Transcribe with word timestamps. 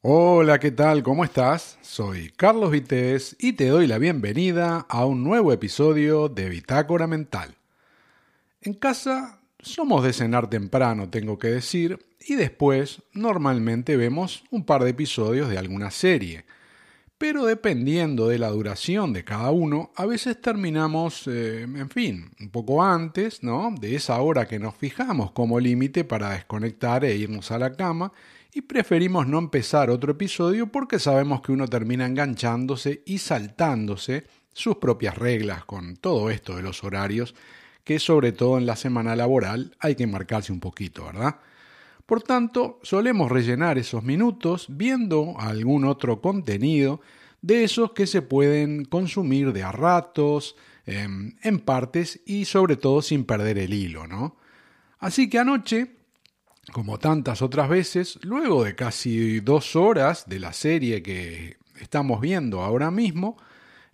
Hola, 0.00 0.60
¿qué 0.60 0.70
tal? 0.70 1.02
¿Cómo 1.02 1.24
estás? 1.24 1.76
Soy 1.82 2.30
Carlos 2.36 2.70
Vitéz 2.70 3.34
y 3.40 3.54
te 3.54 3.66
doy 3.66 3.88
la 3.88 3.98
bienvenida 3.98 4.86
a 4.88 5.04
un 5.04 5.24
nuevo 5.24 5.52
episodio 5.52 6.28
de 6.28 6.48
Bitácora 6.48 7.08
Mental. 7.08 7.56
En 8.62 8.74
casa 8.74 9.40
somos 9.58 10.04
de 10.04 10.12
cenar 10.12 10.48
temprano, 10.48 11.10
tengo 11.10 11.36
que 11.36 11.48
decir, 11.48 11.98
y 12.24 12.36
después 12.36 13.02
normalmente 13.12 13.96
vemos 13.96 14.44
un 14.52 14.64
par 14.64 14.84
de 14.84 14.90
episodios 14.90 15.50
de 15.50 15.58
alguna 15.58 15.90
serie. 15.90 16.44
Pero 17.18 17.44
dependiendo 17.44 18.28
de 18.28 18.38
la 18.38 18.50
duración 18.50 19.12
de 19.12 19.24
cada 19.24 19.50
uno, 19.50 19.90
a 19.96 20.06
veces 20.06 20.40
terminamos, 20.40 21.26
eh, 21.26 21.62
en 21.62 21.90
fin, 21.90 22.30
un 22.38 22.50
poco 22.50 22.84
antes, 22.84 23.42
¿no? 23.42 23.74
De 23.76 23.96
esa 23.96 24.20
hora 24.20 24.46
que 24.46 24.60
nos 24.60 24.76
fijamos 24.76 25.32
como 25.32 25.58
límite 25.58 26.04
para 26.04 26.30
desconectar 26.30 27.04
e 27.04 27.16
irnos 27.16 27.50
a 27.50 27.58
la 27.58 27.72
cama 27.72 28.12
y 28.52 28.62
preferimos 28.62 29.26
no 29.26 29.38
empezar 29.38 29.90
otro 29.90 30.12
episodio 30.12 30.72
porque 30.72 30.98
sabemos 30.98 31.42
que 31.42 31.52
uno 31.52 31.68
termina 31.68 32.06
enganchándose 32.06 33.02
y 33.04 33.18
saltándose 33.18 34.26
sus 34.52 34.76
propias 34.76 35.16
reglas 35.16 35.64
con 35.64 35.96
todo 35.96 36.30
esto 36.30 36.56
de 36.56 36.62
los 36.62 36.82
horarios, 36.82 37.34
que 37.84 37.98
sobre 37.98 38.32
todo 38.32 38.58
en 38.58 38.66
la 38.66 38.76
semana 38.76 39.14
laboral 39.16 39.76
hay 39.78 39.94
que 39.94 40.06
marcarse 40.06 40.52
un 40.52 40.60
poquito, 40.60 41.04
¿verdad? 41.04 41.36
Por 42.06 42.22
tanto, 42.22 42.80
solemos 42.82 43.30
rellenar 43.30 43.76
esos 43.76 44.02
minutos 44.02 44.66
viendo 44.70 45.34
algún 45.38 45.84
otro 45.84 46.22
contenido 46.22 47.00
de 47.42 47.64
esos 47.64 47.92
que 47.92 48.06
se 48.06 48.22
pueden 48.22 48.86
consumir 48.86 49.52
de 49.52 49.62
a 49.62 49.72
ratos, 49.72 50.56
em, 50.86 51.36
en 51.42 51.60
partes 51.60 52.20
y 52.24 52.46
sobre 52.46 52.76
todo 52.76 53.02
sin 53.02 53.24
perder 53.24 53.58
el 53.58 53.74
hilo, 53.74 54.06
¿no? 54.06 54.36
Así 54.98 55.28
que 55.28 55.38
anoche 55.38 55.97
como 56.72 56.98
tantas 56.98 57.42
otras 57.42 57.68
veces, 57.68 58.18
luego 58.22 58.64
de 58.64 58.74
casi 58.74 59.40
dos 59.40 59.76
horas 59.76 60.28
de 60.28 60.40
la 60.40 60.52
serie 60.52 61.02
que 61.02 61.56
estamos 61.80 62.20
viendo 62.20 62.62
ahora 62.62 62.90
mismo, 62.90 63.36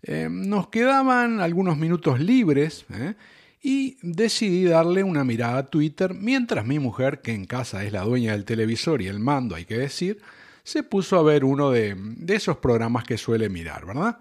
eh, 0.02 0.28
nos 0.30 0.68
quedaban 0.68 1.40
algunos 1.40 1.78
minutos 1.78 2.20
libres 2.20 2.84
¿eh? 2.92 3.14
y 3.62 3.96
decidí 4.02 4.64
darle 4.64 5.02
una 5.02 5.24
mirada 5.24 5.58
a 5.58 5.66
Twitter 5.66 6.14
mientras 6.14 6.66
mi 6.66 6.78
mujer, 6.78 7.22
que 7.22 7.32
en 7.32 7.46
casa 7.46 7.84
es 7.84 7.92
la 7.92 8.02
dueña 8.02 8.32
del 8.32 8.44
televisor 8.44 9.00
y 9.00 9.06
el 9.06 9.20
mando, 9.20 9.54
hay 9.54 9.64
que 9.64 9.78
decir, 9.78 10.20
se 10.62 10.82
puso 10.82 11.18
a 11.18 11.22
ver 11.22 11.44
uno 11.44 11.70
de, 11.70 11.96
esos 12.28 12.58
programas 12.58 13.04
que 13.04 13.18
suele 13.18 13.48
mirar, 13.48 13.86
¿verdad? 13.86 14.18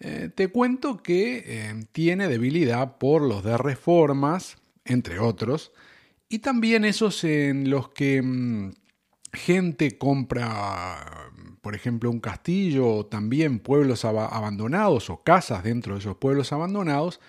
Eh, 0.00 0.30
te 0.34 0.48
cuento 0.48 1.02
que 1.02 1.86
tiene 1.92 2.28
debilidad 2.28 2.98
por 2.98 3.22
los 3.22 3.42
de 3.42 3.58
reformas, 3.58 4.56
entre 4.84 5.18
otros, 5.18 5.72
y 6.28 6.40
también 6.40 6.84
esos 6.84 7.24
en 7.24 7.70
los 7.70 7.88
que 7.90 8.22
mm, 8.22 8.72
gente 9.32 9.98
compra, 9.98 11.30
por 11.60 11.74
ejemplo, 11.74 12.10
un 12.10 12.20
castillo 12.20 12.86
o 12.88 13.06
también 13.06 13.58
pueblos 13.58 14.04
abandonados 14.04 15.10
o 15.10 15.22
casas 15.22 15.64
dentro 15.64 15.94
de 15.94 16.00
esos 16.00 16.16
pueblos 16.16 16.52
abandonados 16.52 17.20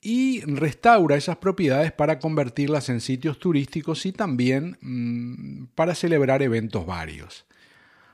y 0.00 0.42
restaura 0.42 1.16
esas 1.16 1.38
propiedades 1.38 1.92
para 1.92 2.18
convertirlas 2.18 2.88
en 2.88 3.00
sitios 3.00 3.38
turísticos 3.38 4.06
y 4.06 4.12
también 4.12 4.78
mm, 4.80 5.66
para 5.74 5.94
celebrar 5.94 6.42
eventos 6.42 6.86
varios. 6.86 7.46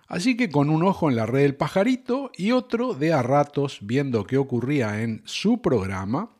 Así 0.09 0.37
que 0.37 0.51
con 0.51 0.69
un 0.69 0.83
ojo 0.83 1.09
en 1.09 1.17
la 1.17 1.27
red 1.27 1.43
del 1.43 1.57
pajarito 1.57 2.31
y 2.37 2.53
otro 2.53 2.95
de 2.95 3.13
a 3.13 3.23
ratos 3.23 3.79
viendo 3.81 4.25
qué 4.25 4.37
ocurría 4.37 5.03
en 5.03 5.23
su 5.25 5.63
programa, 5.63 6.31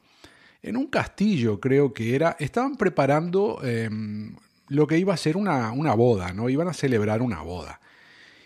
en 0.63 0.77
un 0.77 0.87
castillo, 0.87 1.61
creo 1.61 1.93
que 1.93 2.15
era, 2.15 2.37
estaban 2.39 2.77
preparando 2.77 3.61
em, 3.65 4.37
lo 4.69 4.87
que 4.87 4.99
iba 4.99 5.13
a 5.13 5.17
ser 5.17 5.37
una, 5.37 5.73
una 5.73 5.95
boda, 5.95 6.33
¿no? 6.33 6.49
Iban 6.49 6.69
a 6.69 6.73
celebrar 6.73 7.21
una 7.21 7.43
boda. 7.43 7.81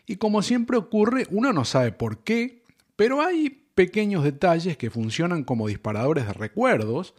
Y 0.07 0.17
como 0.17 0.43
siempre 0.43 0.77
ocurre, 0.77 1.27
uno 1.31 1.53
no 1.53 1.65
sabe 1.65 1.93
por 1.93 2.19
qué, 2.19 2.63
pero 2.97 3.21
hay 3.21 3.51
pequeños 3.75 4.25
detalles 4.25 4.79
que 4.79 4.91
funcionan 4.91 5.45
como 5.45 5.69
disparadores 5.69 6.27
de 6.27 6.33
recuerdos, 6.33 7.15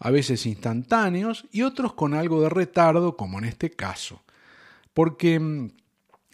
a 0.00 0.10
veces 0.10 0.46
instantáneos 0.46 1.46
y 1.52 1.62
otros 1.62 1.92
con 1.92 2.14
algo 2.14 2.42
de 2.42 2.48
retardo, 2.48 3.16
como 3.16 3.38
en 3.38 3.44
este 3.44 3.70
caso. 3.70 4.22
Porque 4.94 5.38
un 5.38 5.72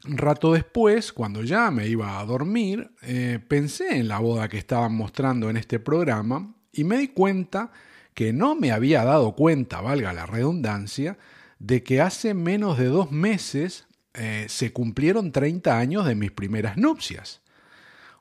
em, 0.05 0.17
rato 0.17 0.53
después, 0.53 1.13
cuando 1.13 1.43
ya 1.43 1.71
me 1.71 1.87
iba 1.89 2.19
a 2.19 2.25
dormir, 2.25 2.91
eh, 3.03 3.41
pensé 3.47 3.99
en 3.99 4.09
la 4.09 4.21
boda 4.21 4.49
que 4.49 4.57
estaban 4.57 4.95
mostrando 4.95 5.51
en 5.51 5.59
este 5.59 5.81
programa 5.81 6.55
y 6.73 6.85
me 6.85 6.97
di 6.97 7.09
cuenta 7.09 7.73
que 8.17 8.33
no 8.33 8.55
me 8.55 8.73
había 8.73 9.05
dado 9.05 9.35
cuenta, 9.37 9.83
valga 9.83 10.15
la 10.15 10.25
redundancia, 10.25 11.19
de 11.59 11.83
que 11.83 12.01
hace 12.01 12.33
menos 12.33 12.79
de 12.79 12.87
dos 12.87 13.13
meses 13.13 13.87
eh, 14.15 14.47
se 14.49 14.73
cumplieron 14.73 15.33
30 15.33 15.79
años 15.79 16.07
de 16.07 16.15
mis 16.15 16.31
primeras 16.31 16.79
nupcias. 16.79 17.43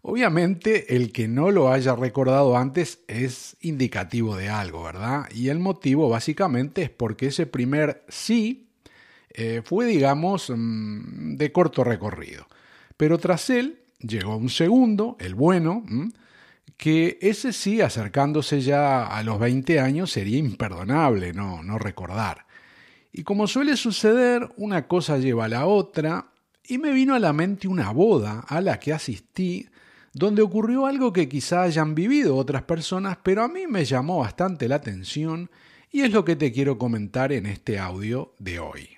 Obviamente 0.01 0.97
el 0.97 1.13
que 1.13 1.29
no 1.29 1.50
lo 1.50 1.72
haya 1.72 1.95
recordado 1.95 2.57
antes 2.57 3.00
es 3.07 3.55
indicativo 3.61 4.35
de 4.35 4.50
algo, 4.50 4.84
¿verdad? 4.84 5.29
Y 5.34 5.47
el 5.47 5.59
motivo 5.59 6.09
básicamente 6.09 6.81
es 6.81 6.89
porque 6.89 7.28
ese 7.28 7.45
primer 7.45 8.03
sí 8.09 8.67
eh, 9.29 9.61
fue, 9.63 9.85
digamos, 9.85 10.51
mm, 10.53 11.38
de 11.38 11.51
corto 11.53 11.85
recorrido. 11.85 12.47
Pero 12.97 13.17
tras 13.17 13.50
él 13.50 13.79
llegó 14.00 14.35
un 14.35 14.50
segundo, 14.50 15.16
el 15.22 15.35
bueno, 15.35 15.85
que 16.77 17.17
ese 17.21 17.53
sí, 17.53 17.81
acercándose 17.81 18.61
ya 18.61 19.05
a 19.05 19.23
los 19.23 19.39
20 19.39 19.79
años, 19.79 20.11
sería 20.11 20.37
imperdonable 20.37 21.33
no, 21.33 21.63
no 21.63 21.77
recordar. 21.79 22.45
Y 23.13 23.23
como 23.23 23.47
suele 23.47 23.77
suceder, 23.77 24.49
una 24.57 24.87
cosa 24.87 25.17
lleva 25.17 25.45
a 25.45 25.49
la 25.49 25.65
otra, 25.65 26.31
y 26.67 26.77
me 26.77 26.91
vino 26.91 27.13
a 27.13 27.19
la 27.19 27.31
mente 27.31 27.67
una 27.67 27.91
boda 27.91 28.43
a 28.47 28.59
la 28.59 28.79
que 28.79 28.91
asistí, 28.91 29.69
donde 30.13 30.41
ocurrió 30.41 30.85
algo 30.85 31.13
que 31.13 31.29
quizá 31.29 31.63
hayan 31.63 31.95
vivido 31.95 32.35
otras 32.35 32.63
personas, 32.63 33.17
pero 33.23 33.43
a 33.43 33.47
mí 33.47 33.67
me 33.67 33.85
llamó 33.85 34.19
bastante 34.19 34.67
la 34.67 34.75
atención, 34.75 35.49
y 35.91 36.01
es 36.01 36.11
lo 36.11 36.25
que 36.25 36.35
te 36.35 36.51
quiero 36.51 36.77
comentar 36.77 37.31
en 37.31 37.45
este 37.45 37.79
audio 37.79 38.33
de 38.39 38.59
hoy. 38.59 38.89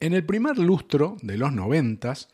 En 0.00 0.12
el 0.12 0.24
primer 0.24 0.58
lustro 0.58 1.16
de 1.22 1.36
los 1.36 1.52
noventas, 1.52 2.28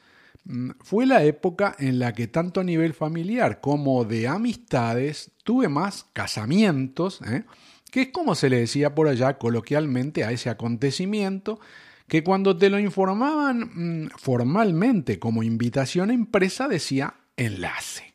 fue 0.80 1.06
la 1.06 1.24
época 1.24 1.74
en 1.78 1.98
la 1.98 2.12
que 2.12 2.26
tanto 2.26 2.60
a 2.60 2.64
nivel 2.64 2.92
familiar 2.92 3.60
como 3.60 4.04
de 4.04 4.28
amistades 4.28 5.32
tuve 5.42 5.68
más 5.68 6.06
casamientos, 6.12 7.20
¿eh? 7.22 7.44
que 7.90 8.02
es 8.02 8.08
como 8.08 8.34
se 8.34 8.50
le 8.50 8.58
decía 8.58 8.94
por 8.94 9.08
allá 9.08 9.38
coloquialmente 9.38 10.24
a 10.24 10.32
ese 10.32 10.50
acontecimiento, 10.50 11.60
que 12.08 12.22
cuando 12.22 12.56
te 12.56 12.68
lo 12.68 12.78
informaban 12.78 14.04
mm, 14.04 14.10
formalmente 14.18 15.18
como 15.18 15.42
invitación 15.42 16.10
a 16.10 16.14
empresa 16.14 16.68
decía 16.68 17.14
enlace. 17.36 18.14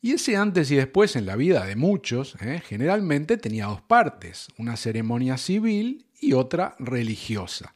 Y 0.00 0.12
ese 0.12 0.36
antes 0.36 0.70
y 0.70 0.76
después 0.76 1.16
en 1.16 1.26
la 1.26 1.36
vida 1.36 1.66
de 1.66 1.76
muchos 1.76 2.36
¿eh? 2.40 2.62
generalmente 2.64 3.36
tenía 3.36 3.66
dos 3.66 3.82
partes, 3.82 4.48
una 4.56 4.76
ceremonia 4.76 5.36
civil 5.36 6.06
y 6.20 6.32
otra 6.32 6.76
religiosa, 6.78 7.74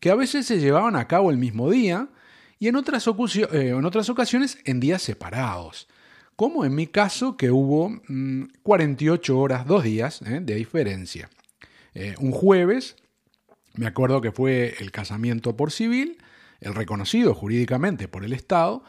que 0.00 0.10
a 0.10 0.14
veces 0.14 0.46
se 0.46 0.58
llevaban 0.58 0.96
a 0.96 1.08
cabo 1.08 1.30
el 1.30 1.36
mismo 1.36 1.70
día, 1.70 2.08
y 2.64 2.68
en 2.68 2.76
otras, 2.76 3.06
eh, 3.06 3.46
en 3.52 3.84
otras 3.84 4.08
ocasiones 4.08 4.56
en 4.64 4.80
días 4.80 5.02
separados, 5.02 5.86
como 6.34 6.64
en 6.64 6.74
mi 6.74 6.86
caso 6.86 7.36
que 7.36 7.50
hubo 7.50 8.00
48 8.62 9.34
mm, 9.34 9.38
horas, 9.38 9.66
dos 9.66 9.84
días 9.84 10.22
eh, 10.22 10.40
de 10.40 10.54
diferencia. 10.54 11.28
Eh, 11.92 12.14
un 12.20 12.32
jueves, 12.32 12.96
me 13.74 13.86
acuerdo 13.86 14.22
que 14.22 14.32
fue 14.32 14.76
el 14.78 14.92
casamiento 14.92 15.58
por 15.58 15.72
civil, 15.72 16.16
el 16.62 16.74
reconocido 16.74 17.34
jurídicamente 17.34 18.08
por 18.08 18.24
el 18.24 18.32
Estado, 18.32 18.82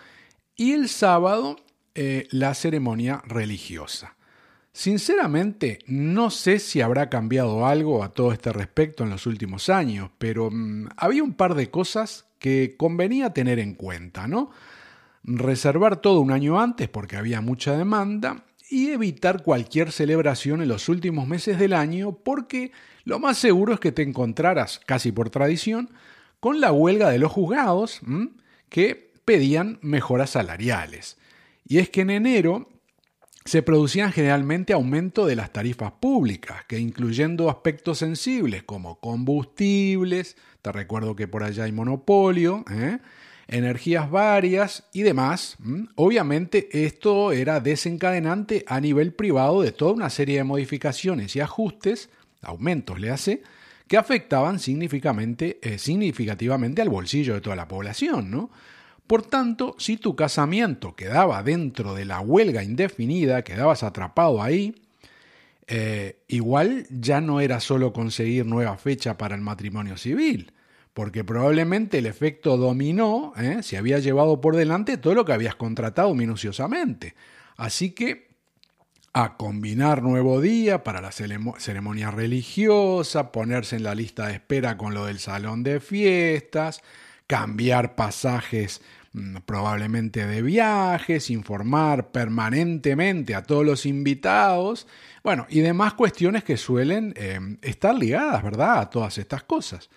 y 0.55 0.71
el 0.71 0.87
sábado 0.87 1.57
la 1.95 2.53
ceremonia 2.53 3.21
religiosa. 3.25 4.15
Sinceramente, 4.75 5.79
no 5.87 6.29
sé 6.29 6.59
si 6.59 6.81
habrá 6.81 7.09
cambiado 7.09 7.65
algo 7.65 8.03
a 8.03 8.11
todo 8.11 8.33
este 8.33 8.51
respecto 8.51 9.05
en 9.05 9.09
los 9.09 9.25
últimos 9.25 9.69
años, 9.69 10.09
pero 10.17 10.49
mm, 10.51 10.89
había 10.97 11.23
un 11.23 11.33
par 11.33 11.55
de 11.55 11.71
cosas 11.71 12.25
que 12.39 12.75
convenía 12.75 13.31
tener 13.31 13.57
en 13.59 13.75
cuenta, 13.75 14.27
¿no? 14.27 14.51
Reservar 15.23 16.01
todo 16.01 16.19
un 16.19 16.29
año 16.29 16.59
antes 16.59 16.89
porque 16.89 17.15
había 17.15 17.39
mucha 17.39 17.77
demanda 17.77 18.43
y 18.69 18.89
evitar 18.89 19.43
cualquier 19.43 19.93
celebración 19.93 20.61
en 20.61 20.67
los 20.67 20.89
últimos 20.89 21.25
meses 21.25 21.57
del 21.57 21.71
año 21.71 22.17
porque 22.21 22.73
lo 23.05 23.17
más 23.17 23.37
seguro 23.37 23.75
es 23.75 23.79
que 23.79 23.93
te 23.93 24.01
encontraras, 24.01 24.81
casi 24.85 25.13
por 25.13 25.29
tradición, 25.29 25.89
con 26.41 26.59
la 26.59 26.73
huelga 26.73 27.09
de 27.11 27.19
los 27.19 27.31
juzgados 27.31 28.01
que 28.67 29.13
pedían 29.23 29.79
mejoras 29.81 30.31
salariales. 30.31 31.17
Y 31.65 31.77
es 31.77 31.89
que 31.89 32.01
en 32.01 32.09
enero 32.09 32.67
se 33.45 33.61
producían 33.61 34.11
generalmente 34.11 34.73
aumento 34.73 35.27
de 35.27 35.35
las 35.35 35.53
tarifas 35.53 35.91
públicas, 35.93 36.65
que 36.67 36.79
incluyendo 36.79 37.49
aspectos 37.49 37.99
sensibles 37.99 38.63
como 38.63 38.99
combustibles, 38.99 40.35
te 40.63 40.71
recuerdo 40.71 41.15
que 41.15 41.27
por 41.27 41.43
allá 41.43 41.65
hay 41.65 41.71
monopolio, 41.71 42.65
¿eh? 42.71 42.97
energías 43.47 44.09
varias 44.09 44.85
y 44.93 45.03
demás. 45.03 45.57
Obviamente 45.93 46.85
esto 46.85 47.31
era 47.31 47.59
desencadenante 47.59 48.65
a 48.67 48.81
nivel 48.81 49.13
privado 49.13 49.61
de 49.61 49.71
toda 49.71 49.93
una 49.93 50.09
serie 50.09 50.37
de 50.37 50.43
modificaciones 50.43 51.35
y 51.35 51.39
ajustes, 51.39 52.09
aumentos 52.41 52.99
le 52.99 53.11
hace, 53.11 53.43
que 53.87 53.97
afectaban 53.97 54.57
significativamente, 54.57 55.59
eh, 55.61 55.77
significativamente 55.77 56.81
al 56.81 56.89
bolsillo 56.89 57.35
de 57.35 57.41
toda 57.41 57.55
la 57.55 57.67
población, 57.67 58.31
¿no? 58.31 58.49
Por 59.07 59.21
tanto, 59.23 59.75
si 59.77 59.97
tu 59.97 60.15
casamiento 60.15 60.95
quedaba 60.95 61.43
dentro 61.43 61.93
de 61.93 62.05
la 62.05 62.19
huelga 62.21 62.63
indefinida, 62.63 63.43
quedabas 63.43 63.83
atrapado 63.83 64.41
ahí, 64.41 64.75
eh, 65.67 66.21
igual 66.27 66.85
ya 66.89 67.21
no 67.21 67.39
era 67.39 67.59
solo 67.59 67.93
conseguir 67.93 68.45
nueva 68.45 68.77
fecha 68.77 69.17
para 69.17 69.35
el 69.35 69.41
matrimonio 69.41 69.97
civil, 69.97 70.53
porque 70.93 71.23
probablemente 71.23 71.99
el 71.99 72.05
efecto 72.05 72.57
dominó 72.57 73.33
¿eh? 73.37 73.61
se 73.61 73.77
había 73.77 73.99
llevado 73.99 74.41
por 74.41 74.55
delante 74.55 74.97
todo 74.97 75.13
lo 75.13 75.25
que 75.25 75.33
habías 75.33 75.55
contratado 75.55 76.13
minuciosamente. 76.13 77.15
Así 77.57 77.91
que 77.91 78.35
a 79.13 79.37
combinar 79.37 80.03
nuevo 80.03 80.41
día 80.41 80.83
para 80.83 80.99
la 80.99 81.11
ceremonia 81.11 82.11
religiosa, 82.11 83.31
ponerse 83.31 83.77
en 83.77 83.83
la 83.83 83.95
lista 83.95 84.27
de 84.27 84.33
espera 84.33 84.77
con 84.77 84.93
lo 84.93 85.05
del 85.05 85.19
salón 85.19 85.63
de 85.63 85.79
fiestas, 85.79 86.81
cambiar 87.27 87.95
pasajes 87.95 88.81
mm, 89.13 89.37
probablemente 89.45 90.25
de 90.25 90.41
viajes, 90.41 91.29
informar 91.29 92.11
permanentemente 92.11 93.35
a 93.35 93.43
todos 93.43 93.65
los 93.65 93.85
invitados, 93.85 94.87
bueno, 95.23 95.47
y 95.49 95.61
demás 95.61 95.93
cuestiones 95.93 96.43
que 96.43 96.57
suelen 96.57 97.13
eh, 97.17 97.39
estar 97.61 97.95
ligadas, 97.95 98.43
¿verdad?, 98.43 98.79
a 98.79 98.89
todas 98.89 99.17
estas 99.17 99.43
cosas. 99.43 99.89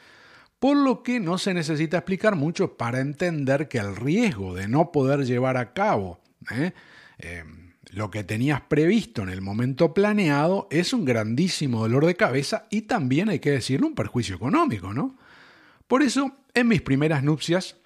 Por 0.59 0.77
lo 0.77 1.03
que 1.03 1.21
no 1.21 1.39
se 1.39 1.55
necesita 1.55 1.99
explicar 1.99 2.35
mucho 2.35 2.77
para 2.77 3.01
entender 3.01 3.69
que 3.69 3.79
el 3.79 3.95
riesgo 3.95 4.55
de 4.55 4.67
no 4.67 4.91
poder 4.91 5.25
llevar 5.25 5.57
a 5.57 5.73
cabo 5.73 6.21
¿eh? 6.51 6.73
Eh, 7.19 7.45
lo 7.91 8.11
que 8.11 8.23
tenías 8.23 8.61
previsto 8.61 9.23
en 9.23 9.31
el 9.31 9.41
momento 9.41 9.95
planeado 9.95 10.69
es 10.71 10.93
un 10.93 11.05
grandísimo 11.05 11.81
dolor 11.81 12.07
de 12.07 12.17
cabeza 12.17 12.67
y 12.71 12.83
también 12.83 13.29
hay 13.29 13.39
que 13.39 13.51
decirlo 13.51 13.87
un 13.87 13.95
perjuicio 13.95 14.37
económico, 14.37 14.93
¿no? 14.93 15.17
Por 15.87 16.03
eso, 16.03 16.37
en 16.61 16.69
mis 16.69 16.83
primeras 16.83 17.23
nupcias 17.23 17.77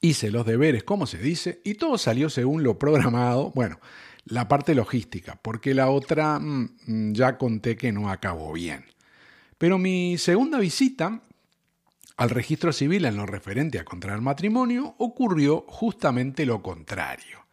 hice 0.00 0.30
los 0.30 0.46
deberes, 0.46 0.84
como 0.84 1.06
se 1.06 1.18
dice, 1.18 1.60
y 1.64 1.74
todo 1.74 1.98
salió 1.98 2.30
según 2.30 2.62
lo 2.62 2.78
programado. 2.78 3.52
Bueno, 3.54 3.80
la 4.24 4.48
parte 4.48 4.74
logística, 4.74 5.38
porque 5.40 5.74
la 5.74 5.90
otra 5.90 6.38
mm, 6.38 7.12
ya 7.12 7.38
conté 7.38 7.76
que 7.76 7.92
no 7.92 8.10
acabó 8.10 8.52
bien. 8.52 8.84
Pero 9.58 9.78
mi 9.78 10.18
segunda 10.18 10.58
visita 10.58 11.22
al 12.16 12.30
registro 12.30 12.72
civil 12.72 13.04
en 13.04 13.16
lo 13.16 13.26
referente 13.26 13.78
a 13.78 13.84
contraer 13.84 14.20
matrimonio 14.20 14.94
ocurrió 14.98 15.64
justamente 15.68 16.46
lo 16.46 16.62
contrario. 16.62 17.46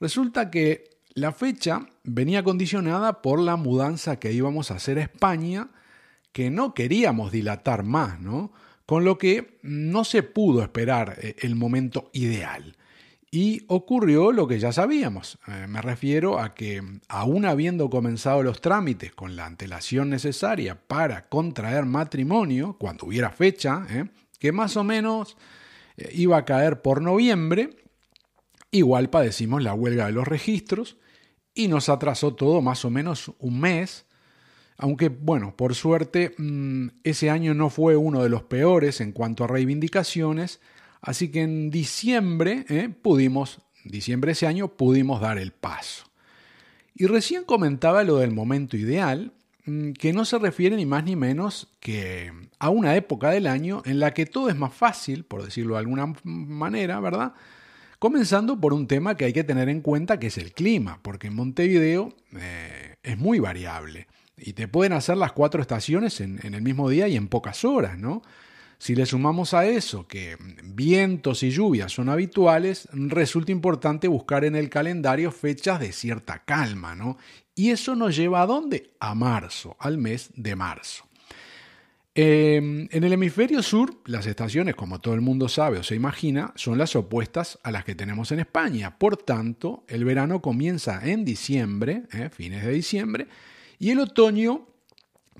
Resulta 0.00 0.50
que 0.50 0.98
la 1.14 1.32
fecha 1.32 1.86
venía 2.04 2.42
condicionada 2.42 3.22
por 3.22 3.40
la 3.40 3.56
mudanza 3.56 4.18
que 4.18 4.32
íbamos 4.32 4.70
a 4.70 4.74
hacer 4.74 4.98
a 4.98 5.02
España, 5.02 5.68
que 6.32 6.50
no 6.50 6.74
queríamos 6.74 7.32
dilatar 7.32 7.82
más, 7.82 8.20
¿no? 8.20 8.52
Con 8.88 9.04
lo 9.04 9.18
que 9.18 9.58
no 9.60 10.02
se 10.02 10.22
pudo 10.22 10.62
esperar 10.62 11.18
eh, 11.20 11.36
el 11.40 11.56
momento 11.56 12.08
ideal. 12.14 12.74
Y 13.30 13.64
ocurrió 13.66 14.32
lo 14.32 14.48
que 14.48 14.58
ya 14.58 14.72
sabíamos. 14.72 15.38
Eh, 15.46 15.66
me 15.68 15.82
refiero 15.82 16.40
a 16.40 16.54
que, 16.54 16.82
aún 17.06 17.44
habiendo 17.44 17.90
comenzado 17.90 18.42
los 18.42 18.62
trámites 18.62 19.12
con 19.12 19.36
la 19.36 19.44
antelación 19.44 20.08
necesaria 20.08 20.80
para 20.86 21.28
contraer 21.28 21.84
matrimonio, 21.84 22.78
cuando 22.78 23.04
hubiera 23.04 23.28
fecha, 23.28 23.86
¿eh? 23.90 24.06
que 24.38 24.52
más 24.52 24.74
o 24.78 24.84
menos 24.84 25.36
iba 26.12 26.38
a 26.38 26.46
caer 26.46 26.80
por 26.80 27.02
noviembre, 27.02 27.76
igual 28.70 29.10
padecimos 29.10 29.62
la 29.62 29.74
huelga 29.74 30.06
de 30.06 30.12
los 30.12 30.26
registros 30.26 30.96
y 31.52 31.68
nos 31.68 31.90
atrasó 31.90 32.34
todo 32.34 32.62
más 32.62 32.86
o 32.86 32.90
menos 32.90 33.32
un 33.38 33.60
mes. 33.60 34.06
Aunque, 34.78 35.08
bueno, 35.08 35.56
por 35.56 35.74
suerte, 35.74 36.34
mm, 36.38 36.88
ese 37.02 37.30
año 37.30 37.52
no 37.52 37.68
fue 37.68 37.96
uno 37.96 38.22
de 38.22 38.28
los 38.28 38.44
peores 38.44 39.00
en 39.00 39.10
cuanto 39.10 39.42
a 39.42 39.48
reivindicaciones, 39.48 40.60
así 41.02 41.30
que 41.30 41.42
en 41.42 41.70
diciembre 41.70 42.64
eh, 42.68 42.88
pudimos, 42.88 43.60
diciembre 43.84 44.32
ese 44.32 44.46
año, 44.46 44.68
pudimos 44.68 45.20
dar 45.20 45.38
el 45.38 45.50
paso. 45.50 46.04
Y 46.94 47.06
recién 47.06 47.42
comentaba 47.42 48.04
lo 48.04 48.18
del 48.18 48.30
momento 48.30 48.76
ideal, 48.76 49.32
mm, 49.66 49.92
que 49.92 50.12
no 50.12 50.24
se 50.24 50.38
refiere 50.38 50.76
ni 50.76 50.86
más 50.86 51.02
ni 51.02 51.16
menos 51.16 51.74
que 51.80 52.32
a 52.60 52.70
una 52.70 52.94
época 52.94 53.30
del 53.30 53.48
año 53.48 53.82
en 53.84 53.98
la 53.98 54.14
que 54.14 54.26
todo 54.26 54.48
es 54.48 54.56
más 54.56 54.72
fácil, 54.72 55.24
por 55.24 55.44
decirlo 55.44 55.74
de 55.74 55.80
alguna 55.80 56.14
manera, 56.22 57.00
¿verdad? 57.00 57.34
Comenzando 57.98 58.60
por 58.60 58.72
un 58.72 58.86
tema 58.86 59.16
que 59.16 59.24
hay 59.24 59.32
que 59.32 59.42
tener 59.42 59.68
en 59.68 59.80
cuenta 59.80 60.20
que 60.20 60.28
es 60.28 60.38
el 60.38 60.52
clima, 60.52 61.00
porque 61.02 61.26
en 61.26 61.34
Montevideo 61.34 62.14
eh, 62.32 62.94
es 63.02 63.18
muy 63.18 63.40
variable 63.40 64.06
y 64.40 64.52
te 64.52 64.68
pueden 64.68 64.92
hacer 64.92 65.16
las 65.16 65.32
cuatro 65.32 65.60
estaciones 65.60 66.20
en, 66.20 66.38
el 66.42 66.62
mismo 66.62 66.88
día 66.88 67.08
y 67.08 67.16
en 67.16 67.28
pocas 67.28 67.64
horas, 67.64 67.98
¿no? 67.98 68.22
Si 68.78 68.94
le 68.94 69.06
sumamos 69.06 69.54
a 69.54 69.66
eso 69.66 70.06
que 70.06 70.36
vientos 70.62 71.42
y 71.42 71.50
lluvias 71.50 71.92
son 71.92 72.08
habituales, 72.08 72.88
resulta 72.92 73.50
importante 73.50 74.06
buscar 74.06 74.44
en 74.44 74.54
el 74.54 74.70
calendario 74.70 75.32
fechas 75.32 75.80
de 75.80 75.92
cierta 75.92 76.44
calma, 76.44 76.94
¿no? 76.94 77.18
Y 77.56 77.70
eso 77.70 77.96
nos 77.96 78.14
lleva 78.14 78.42
a 78.42 78.46
dónde? 78.46 78.92
A 79.00 79.16
marzo, 79.16 79.76
al 79.80 79.98
mes 79.98 80.30
de 80.36 80.54
marzo. 80.54 81.08
Em, 82.20 82.88
en 82.90 83.04
el 83.04 83.12
hemisferio 83.12 83.62
sur, 83.62 83.94
las 84.06 84.26
estaciones, 84.26 84.74
como 84.74 85.00
todo 85.00 85.14
el 85.14 85.20
mundo 85.20 85.48
sabe 85.48 85.78
o 85.78 85.84
se 85.84 85.94
imagina, 85.94 86.52
son 86.56 86.76
las 86.76 86.96
opuestas 86.96 87.60
a 87.62 87.70
las 87.70 87.84
que 87.84 87.94
tenemos 87.94 88.32
en 88.32 88.40
España. 88.40 88.98
Por 88.98 89.16
tanto, 89.16 89.84
el 89.86 90.04
verano 90.04 90.42
comienza 90.42 91.00
en 91.08 91.24
diciembre, 91.24 92.02
eh, 92.12 92.28
fines 92.28 92.64
de 92.64 92.72
diciembre, 92.72 93.28
y 93.78 93.90
el 93.90 94.00
otoño 94.00 94.66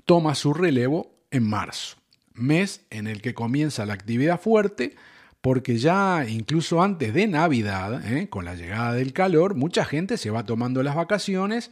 toma 0.05 0.35
su 0.35 0.53
relevo 0.53 1.11
en 1.31 1.47
marzo, 1.47 1.97
mes 2.33 2.81
en 2.89 3.07
el 3.07 3.21
que 3.21 3.33
comienza 3.33 3.85
la 3.85 3.93
actividad 3.93 4.39
fuerte, 4.39 4.95
porque 5.41 5.77
ya 5.77 6.25
incluso 6.27 6.81
antes 6.81 7.13
de 7.13 7.27
Navidad, 7.27 8.05
eh, 8.11 8.29
con 8.29 8.45
la 8.45 8.55
llegada 8.55 8.93
del 8.93 9.13
calor, 9.13 9.55
mucha 9.55 9.85
gente 9.85 10.17
se 10.17 10.31
va 10.31 10.45
tomando 10.45 10.83
las 10.83 10.95
vacaciones 10.95 11.71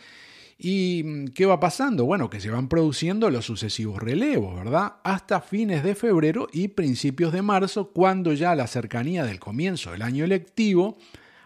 ¿Y 0.58 1.04
mm, 1.06 1.28
qué 1.30 1.46
va 1.46 1.60
pasando? 1.60 2.06
Bueno, 2.06 2.30
que 2.30 2.42
se 2.42 2.50
van 2.50 2.68
produciendo 2.68 3.30
los 3.30 3.46
sucesivos 3.46 4.02
relevos, 4.02 4.56
¿verdad? 4.56 4.94
Hasta 5.04 5.42
fines 5.42 5.84
de 5.84 5.96
febrero 5.96 6.48
y 6.52 6.70
principios 6.70 7.32
de 7.32 7.42
marzo, 7.42 7.92
cuando 7.92 8.34
ya 8.34 8.56
la 8.56 8.68
cercanía 8.68 9.24
del 9.24 9.40
comienzo 9.40 9.92
del 9.92 10.02
año 10.02 10.26
electivo 10.26 10.98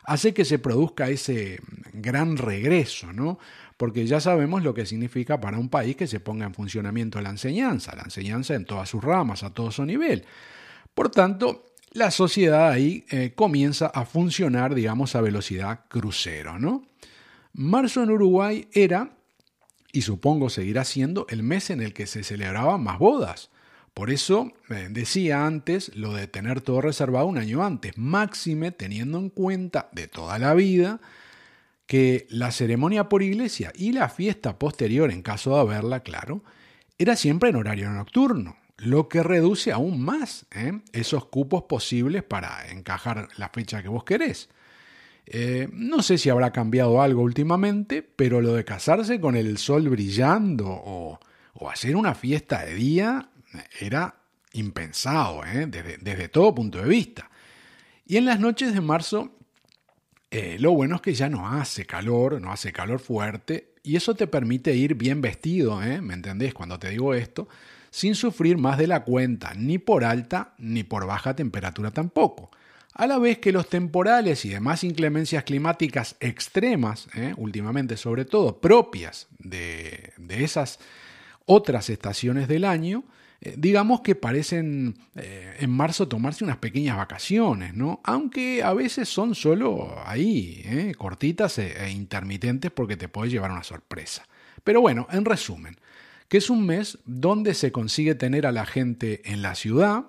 hace 0.03 0.33
que 0.33 0.45
se 0.45 0.59
produzca 0.59 1.09
ese 1.09 1.59
mm, 1.61 2.01
gran 2.01 2.37
regreso, 2.37 3.11
¿no? 3.11 3.37
Porque 3.81 4.05
ya 4.05 4.19
sabemos 4.19 4.61
lo 4.61 4.75
que 4.75 4.85
significa 4.85 5.41
para 5.41 5.57
un 5.57 5.67
país 5.67 5.95
que 5.95 6.05
se 6.05 6.19
ponga 6.19 6.45
en 6.45 6.53
funcionamiento 6.53 7.19
la 7.19 7.31
enseñanza, 7.31 7.95
la 7.95 8.03
enseñanza 8.03 8.53
en 8.53 8.65
todas 8.65 8.87
sus 8.87 9.03
ramas, 9.03 9.41
a 9.41 9.55
todo 9.55 9.71
su 9.71 9.83
nivel. 9.85 10.23
Por 10.93 11.09
tanto, 11.09 11.63
la 11.91 12.11
sociedad 12.11 12.69
ahí 12.69 13.05
eh, 13.09 13.33
comienza 13.33 13.87
a 13.87 14.05
funcionar, 14.05 14.75
digamos, 14.75 15.15
a 15.15 15.21
velocidad 15.21 15.85
crucero, 15.87 16.59
¿no? 16.59 16.83
Marzo 17.53 18.03
en 18.03 18.11
Uruguay 18.11 18.67
era, 18.71 19.13
y 19.91 20.03
supongo 20.03 20.51
seguirá 20.51 20.85
siendo, 20.85 21.25
el 21.29 21.41
mes 21.41 21.71
en 21.71 21.81
el 21.81 21.95
que 21.95 22.05
se 22.05 22.23
celebraban 22.23 22.83
más 22.83 22.99
bodas. 22.99 23.49
Por 23.95 24.11
eso 24.11 24.51
eh, 24.69 24.89
decía 24.91 25.47
antes 25.47 25.95
lo 25.95 26.13
de 26.13 26.27
tener 26.27 26.61
todo 26.61 26.81
reservado 26.81 27.25
un 27.25 27.39
año 27.39 27.63
antes, 27.63 27.97
máxime 27.97 28.71
teniendo 28.71 29.17
en 29.17 29.31
cuenta 29.31 29.89
de 29.91 30.07
toda 30.07 30.37
la 30.37 30.53
vida 30.53 31.01
que 31.91 32.25
la 32.29 32.51
ceremonia 32.51 33.09
por 33.09 33.21
iglesia 33.21 33.73
y 33.75 33.91
la 33.91 34.07
fiesta 34.07 34.57
posterior, 34.57 35.11
en 35.11 35.21
caso 35.21 35.55
de 35.55 35.59
haberla, 35.59 35.99
claro, 35.99 36.41
era 36.97 37.17
siempre 37.17 37.49
en 37.49 37.57
horario 37.57 37.89
nocturno, 37.89 38.55
lo 38.77 39.09
que 39.09 39.21
reduce 39.21 39.73
aún 39.73 40.01
más 40.01 40.45
¿eh? 40.51 40.79
esos 40.93 41.25
cupos 41.25 41.63
posibles 41.63 42.23
para 42.23 42.71
encajar 42.71 43.27
la 43.35 43.49
fecha 43.49 43.83
que 43.83 43.89
vos 43.89 44.05
querés. 44.05 44.47
Eh, 45.25 45.67
no 45.73 46.01
sé 46.01 46.17
si 46.17 46.29
habrá 46.29 46.53
cambiado 46.53 47.01
algo 47.01 47.23
últimamente, 47.23 48.01
pero 48.03 48.39
lo 48.39 48.53
de 48.53 48.63
casarse 48.63 49.19
con 49.19 49.35
el 49.35 49.57
sol 49.57 49.89
brillando 49.89 50.67
o, 50.69 51.19
hacer 51.69 51.97
una 51.97 52.15
fiesta 52.15 52.63
de 52.63 52.73
día 52.73 53.31
era 53.81 54.15
impensado, 54.53 55.43
¿eh? 55.43 55.67
desde, 55.67 56.29
todo 56.29 56.55
punto 56.55 56.81
de 56.81 56.87
vista. 56.87 57.29
Y 58.05 58.15
en 58.15 58.23
las 58.23 58.39
noches 58.39 58.73
de 58.73 58.79
marzo, 58.79 59.40
eh, 60.31 60.57
lo 60.59 60.71
bueno 60.71 60.95
es 60.95 61.01
que 61.01 61.13
ya 61.13 61.29
no 61.29 61.47
hace 61.47 61.85
calor, 61.85 62.41
no 62.41 62.51
hace 62.51 62.71
calor 62.71 62.99
fuerte, 62.99 63.73
y 63.83 63.95
eso 63.95 64.15
te 64.15 64.27
permite 64.27 64.73
ir 64.73 64.95
bien 64.95 65.21
vestido, 65.21 65.77
¿me 65.77 66.13
entendés 66.13 66.53
cuando 66.53 66.79
te 66.79 66.89
digo 66.89 67.13
esto? 67.13 67.47
Sin 67.89 68.15
sufrir 68.15 68.57
más 68.57 68.77
de 68.77 68.87
la 68.87 69.03
cuenta, 69.03 69.53
ni 69.53 69.77
por 69.77 70.03
alta 70.03 70.53
ni 70.57 70.83
por 70.83 71.05
baja 71.05 71.35
temperatura 71.35 71.91
tampoco 71.91 72.51
a 72.93 73.07
la 73.07 73.17
vez 73.17 73.39
que 73.39 73.51
los 73.51 73.69
temporales 73.69 74.43
y 74.45 74.49
demás 74.49 74.83
inclemencias 74.83 75.43
climáticas 75.43 76.15
extremas, 76.19 77.07
¿eh? 77.15 77.33
últimamente 77.37 77.97
sobre 77.97 78.25
todo 78.25 78.59
propias 78.59 79.27
de, 79.39 80.13
esas 80.29 80.79
otras 81.45 81.89
estaciones 81.89 82.47
del 82.47 82.65
año, 82.65 83.03
eh, 83.41 83.55
digamos 83.57 84.01
que 84.01 84.13
parecen 84.13 84.95
eh, 85.15 85.57
en 85.59 85.71
marzo 85.71 86.07
tomarse 86.07 86.43
unas 86.43 86.57
pequeñas 86.57 86.97
vacaciones, 86.97 87.73
¿no? 87.73 87.99
Aunque 88.03 88.61
a 88.61 88.73
veces 88.73 89.09
son 89.09 89.33
solo 89.33 89.95
ahí, 90.05 90.93
cortitas 90.97 91.57
e, 91.57 91.85
e, 91.85 91.89
intermitentes 91.89 92.69
porque 92.71 92.97
te 92.97 93.09
puede 93.09 93.31
llevar 93.31 93.51
una 93.51 93.63
sorpresa. 93.63 94.27
Pero 94.63 94.81
bueno, 94.81 95.07
en 95.11 95.25
resumen, 95.25 95.77
que 96.27 96.37
es 96.37 96.49
un 96.49 96.65
mes 96.65 96.99
donde 97.05 97.55
se 97.55 97.71
consigue 97.71 98.13
tener 98.15 98.45
a 98.45 98.51
la 98.51 98.65
gente 98.65 99.21
en 99.25 99.41
la 99.41 99.55
ciudad, 99.55 100.05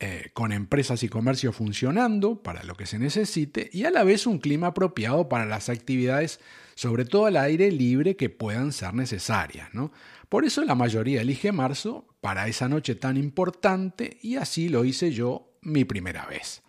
eh, 0.00 0.30
con 0.34 0.50
empresas 0.50 1.04
y 1.04 1.08
comercios 1.08 1.54
funcionando 1.54 2.42
para 2.42 2.64
lo 2.64 2.74
que 2.74 2.84
se 2.84 2.98
necesite 2.98 3.70
y 3.72 3.84
a 3.84 3.92
la 3.92 4.02
vez 4.02 4.26
un 4.26 4.38
clima 4.38 4.66
apropiado 4.66 5.28
para 5.28 5.46
las 5.46 5.68
actividades, 5.68 6.40
sobre 6.74 7.04
todo 7.04 7.26
al 7.26 7.36
aire 7.36 7.70
libre, 7.70 8.16
que 8.16 8.28
puedan 8.28 8.72
ser 8.72 8.92
necesarias. 8.92 9.68
¿no? 9.72 9.92
Por 10.34 10.44
eso 10.44 10.64
la 10.64 10.74
mayoría 10.74 11.22
elige 11.22 11.52
marzo 11.52 12.08
para 12.20 12.48
esa 12.48 12.68
noche 12.68 12.96
tan 12.96 13.16
importante 13.16 14.18
y 14.20 14.34
así 14.34 14.68
lo 14.68 14.84
hice 14.84 15.12
yo 15.12 15.52
mi 15.62 15.84
primera 15.84 16.26
vez. 16.26 16.64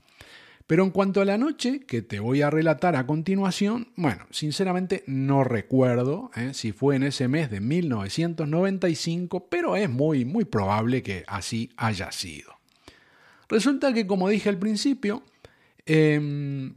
Pero 0.68 0.84
en 0.84 0.92
cuanto 0.92 1.20
a 1.20 1.26
la 1.26 1.40
noche 1.40 1.80
que 1.80 2.04
te 2.04 2.20
voy 2.20 2.44
a 2.44 2.52
relatar 2.52 2.96
a 2.96 3.08
continuación, 3.08 3.88
bueno, 3.96 4.28
sinceramente 4.30 5.04
no 5.08 5.44
recuerdo 5.44 6.30
¿eh? 6.36 6.54
si 6.54 6.74
fue 6.74 6.96
en 6.96 7.02
ese 7.02 7.28
mes 7.28 7.50
de 7.50 7.60
1995, 7.60 9.50
pero 9.50 9.76
es 9.76 9.90
muy, 9.90 10.26
muy 10.26 10.46
probable 10.46 11.02
que 11.02 11.24
así 11.26 11.72
haya 11.76 12.12
sido. 12.12 12.54
Resulta 13.50 13.94
que, 13.96 14.06
como 14.06 14.30
dije 14.30 14.50
al 14.50 14.60
principio, 14.60 15.24
em, 15.88 16.76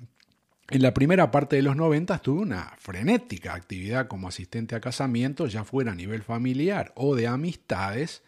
en 0.70 0.82
la 0.82 0.92
primera 0.92 1.30
parte 1.30 1.56
de 1.56 1.62
los 1.62 1.76
90 1.76 2.18
tuve 2.18 2.42
una 2.42 2.74
frenética 2.78 3.54
actividad 3.54 4.06
como 4.06 4.28
asistente 4.28 4.74
a 4.74 4.80
casamientos, 4.80 5.52
ya 5.52 5.64
fuera 5.64 5.92
a 5.92 5.94
nivel 5.94 6.22
familiar 6.22 6.92
o 6.94 7.14
de 7.14 7.26
amistades, 7.26 8.22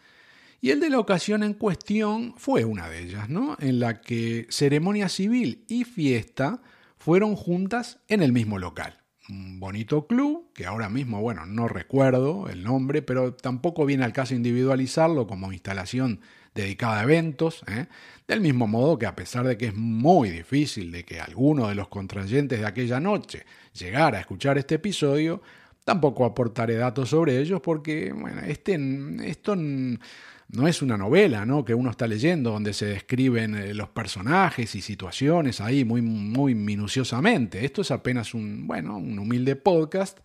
y 0.59 0.69
el 0.69 0.79
de 0.79 0.89
la 0.89 0.99
ocasión 0.99 1.43
en 1.43 1.53
cuestión 1.53 2.35
fue 2.37 2.65
una 2.65 2.87
de 2.87 3.03
ellas, 3.03 3.29
¿no? 3.29 3.57
En 3.59 3.79
la 3.79 4.01
que 4.01 4.47
ceremonia 4.49 5.09
civil 5.09 5.65
y 5.67 5.83
fiesta 5.83 6.61
fueron 6.97 7.35
juntas 7.35 7.99
en 8.07 8.21
el 8.21 8.31
mismo 8.31 8.59
local. 8.59 9.01
Un 9.29 9.59
bonito 9.59 10.07
club, 10.07 10.51
que 10.53 10.65
ahora 10.65 10.89
mismo, 10.89 11.21
bueno, 11.21 11.45
no 11.45 11.67
recuerdo 11.67 12.47
el 12.49 12.63
nombre, 12.63 13.01
pero 13.01 13.33
tampoco 13.33 13.85
viene 13.85 14.03
al 14.03 14.13
caso 14.13 14.35
individualizarlo 14.35 15.25
como 15.25 15.51
instalación 15.51 16.21
dedicada 16.53 16.99
a 16.99 17.03
eventos, 17.03 17.63
¿eh? 17.67 17.87
del 18.27 18.41
mismo 18.41 18.67
modo 18.67 18.97
que 18.97 19.05
a 19.05 19.15
pesar 19.15 19.47
de 19.47 19.57
que 19.57 19.67
es 19.67 19.75
muy 19.75 20.29
difícil 20.29 20.91
de 20.91 21.03
que 21.03 21.19
alguno 21.19 21.67
de 21.67 21.75
los 21.75 21.87
contrayentes 21.87 22.59
de 22.59 22.65
aquella 22.65 22.99
noche 22.99 23.45
llegara 23.73 24.17
a 24.17 24.21
escuchar 24.21 24.57
este 24.57 24.75
episodio, 24.75 25.41
tampoco 25.83 26.25
aportaré 26.25 26.75
datos 26.75 27.09
sobre 27.09 27.39
ellos 27.39 27.61
porque, 27.61 28.13
bueno, 28.13 28.41
este, 28.41 28.79
esto 29.23 29.55
no 29.55 30.67
es 30.67 30.81
una 30.81 30.97
novela, 30.97 31.45
¿no? 31.45 31.63
Que 31.63 31.73
uno 31.73 31.89
está 31.91 32.07
leyendo 32.07 32.51
donde 32.51 32.73
se 32.73 32.85
describen 32.85 33.55
eh, 33.55 33.73
los 33.73 33.89
personajes 33.89 34.75
y 34.75 34.81
situaciones 34.81 35.61
ahí 35.61 35.85
muy, 35.85 36.01
muy 36.01 36.55
minuciosamente. 36.55 37.63
Esto 37.65 37.81
es 37.81 37.91
apenas 37.91 38.33
un, 38.33 38.67
bueno, 38.67 38.97
un 38.97 39.17
humilde 39.17 39.55
podcast 39.55 40.19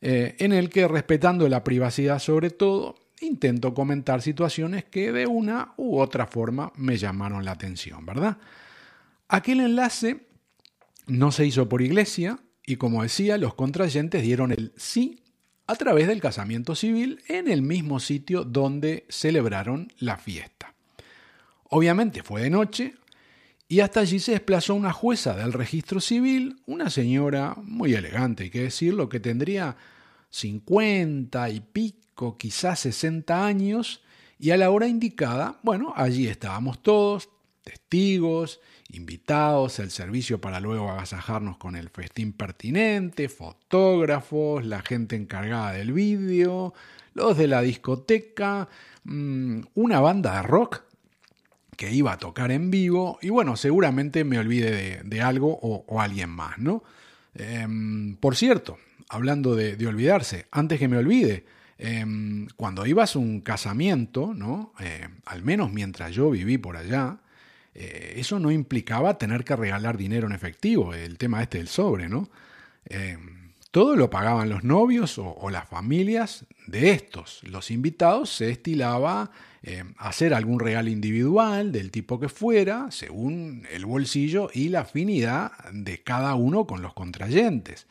eh, 0.00 0.36
en 0.38 0.52
el 0.52 0.70
que, 0.70 0.86
respetando 0.86 1.48
la 1.48 1.64
privacidad 1.64 2.20
sobre 2.20 2.50
todo, 2.50 2.94
intento 3.20 3.74
comentar 3.74 4.22
situaciones 4.22 4.84
que 4.84 5.12
de 5.12 5.26
una 5.26 5.72
u 5.76 5.98
otra 5.98 6.26
forma 6.26 6.72
me 6.76 6.96
llamaron 6.96 7.44
la 7.44 7.52
atención, 7.52 8.04
¿verdad? 8.06 8.38
Aquel 9.28 9.60
enlace 9.60 10.26
no 11.06 11.32
se 11.32 11.46
hizo 11.46 11.68
por 11.68 11.82
iglesia 11.82 12.38
y, 12.64 12.76
como 12.76 13.02
decía, 13.02 13.38
los 13.38 13.54
contrayentes 13.54 14.22
dieron 14.22 14.52
el 14.52 14.72
sí 14.76 15.22
a 15.66 15.74
través 15.74 16.06
del 16.06 16.20
casamiento 16.20 16.74
civil 16.74 17.22
en 17.28 17.48
el 17.48 17.62
mismo 17.62 18.00
sitio 18.00 18.44
donde 18.44 19.06
celebraron 19.08 19.92
la 19.98 20.16
fiesta. 20.16 20.74
Obviamente 21.64 22.22
fue 22.22 22.42
de 22.42 22.50
noche 22.50 22.94
y 23.68 23.80
hasta 23.80 24.00
allí 24.00 24.18
se 24.18 24.32
desplazó 24.32 24.74
una 24.74 24.92
jueza 24.92 25.34
del 25.36 25.52
registro 25.52 26.00
civil, 26.00 26.60
una 26.66 26.88
señora 26.88 27.54
muy 27.62 27.92
elegante, 27.92 28.44
hay 28.44 28.50
que 28.50 28.62
decirlo, 28.62 29.10
que 29.10 29.20
tendría 29.20 29.76
50 30.30 31.50
y 31.50 31.60
pico, 31.60 32.36
quizás 32.36 32.80
60 32.80 33.46
años, 33.46 34.02
y 34.38 34.50
a 34.50 34.56
la 34.56 34.70
hora 34.70 34.86
indicada, 34.86 35.58
bueno, 35.62 35.92
allí 35.96 36.28
estábamos 36.28 36.82
todos, 36.82 37.28
testigos, 37.64 38.60
invitados, 38.90 39.78
el 39.78 39.90
servicio 39.90 40.40
para 40.40 40.60
luego 40.60 40.90
agasajarnos 40.90 41.58
con 41.58 41.76
el 41.76 41.90
festín 41.90 42.32
pertinente, 42.32 43.28
fotógrafos, 43.28 44.64
la 44.64 44.80
gente 44.80 45.16
encargada 45.16 45.72
del 45.72 45.92
vídeo, 45.92 46.72
los 47.14 47.36
de 47.36 47.48
la 47.48 47.60
discoteca, 47.62 48.68
mm, 49.04 49.60
una 49.74 50.00
banda 50.00 50.36
de 50.36 50.42
rock 50.42 50.82
que 51.76 51.92
iba 51.92 52.12
a 52.12 52.18
tocar 52.18 52.50
en 52.50 52.70
vivo 52.70 53.18
y 53.22 53.30
bueno, 53.30 53.56
seguramente 53.56 54.24
me 54.24 54.38
olvide 54.38 55.02
de, 55.04 55.20
algo 55.20 55.58
o, 55.62 56.00
alguien 56.00 56.30
más, 56.30 56.58
¿no? 56.58 56.82
Em, 57.34 58.16
por 58.16 58.34
cierto, 58.34 58.78
hablando 59.08 59.54
de, 59.56 59.86
olvidarse, 59.86 60.46
antes 60.50 60.78
que 60.78 60.88
me 60.88 60.98
olvide, 60.98 61.44
em, 61.78 62.46
cuando 62.56 62.86
ibas 62.86 63.16
a 63.16 63.18
un 63.18 63.40
casamiento, 63.40 64.34
¿no? 64.34 64.72
Eh, 64.80 65.08
al 65.26 65.42
menos 65.42 65.72
mientras 65.72 66.12
yo 66.14 66.30
viví 66.30 66.58
por 66.58 66.76
allá, 66.76 67.18
eh, 67.74 68.14
eso 68.16 68.40
no 68.40 68.50
implicaba 68.50 69.18
tener 69.18 69.44
que 69.44 69.54
regalar 69.56 69.96
dinero 69.96 70.26
en 70.26 70.32
efectivo, 70.32 70.94
el 70.94 71.16
tema 71.16 71.42
este 71.42 71.58
del 71.58 71.68
sobre, 71.68 72.08
¿no? 72.08 72.28
Eh, 72.86 73.16
todo 73.70 73.96
lo 73.96 74.10
pagaban 74.10 74.48
los 74.48 74.64
novios 74.64 75.18
o, 75.18 75.50
las 75.50 75.68
familias 75.68 76.46
de 76.66 76.90
estos. 76.90 77.42
Los 77.44 77.70
invitados 77.70 78.30
se 78.30 78.50
estilaba 78.50 79.30
eh, 79.62 79.84
hacer 79.98 80.32
algún 80.32 80.58
regalo 80.58 80.88
individual 80.88 81.70
del 81.70 81.90
tipo 81.90 82.18
que 82.18 82.28
fuera, 82.28 82.90
según 82.90 83.66
el 83.70 83.84
bolsillo 83.84 84.50
y 84.54 84.70
la 84.70 84.80
afinidad 84.80 85.52
de 85.70 86.02
cada 86.02 86.34
uno 86.34 86.66
con 86.66 86.80
los 86.80 86.94
contrayentes. 86.94 87.86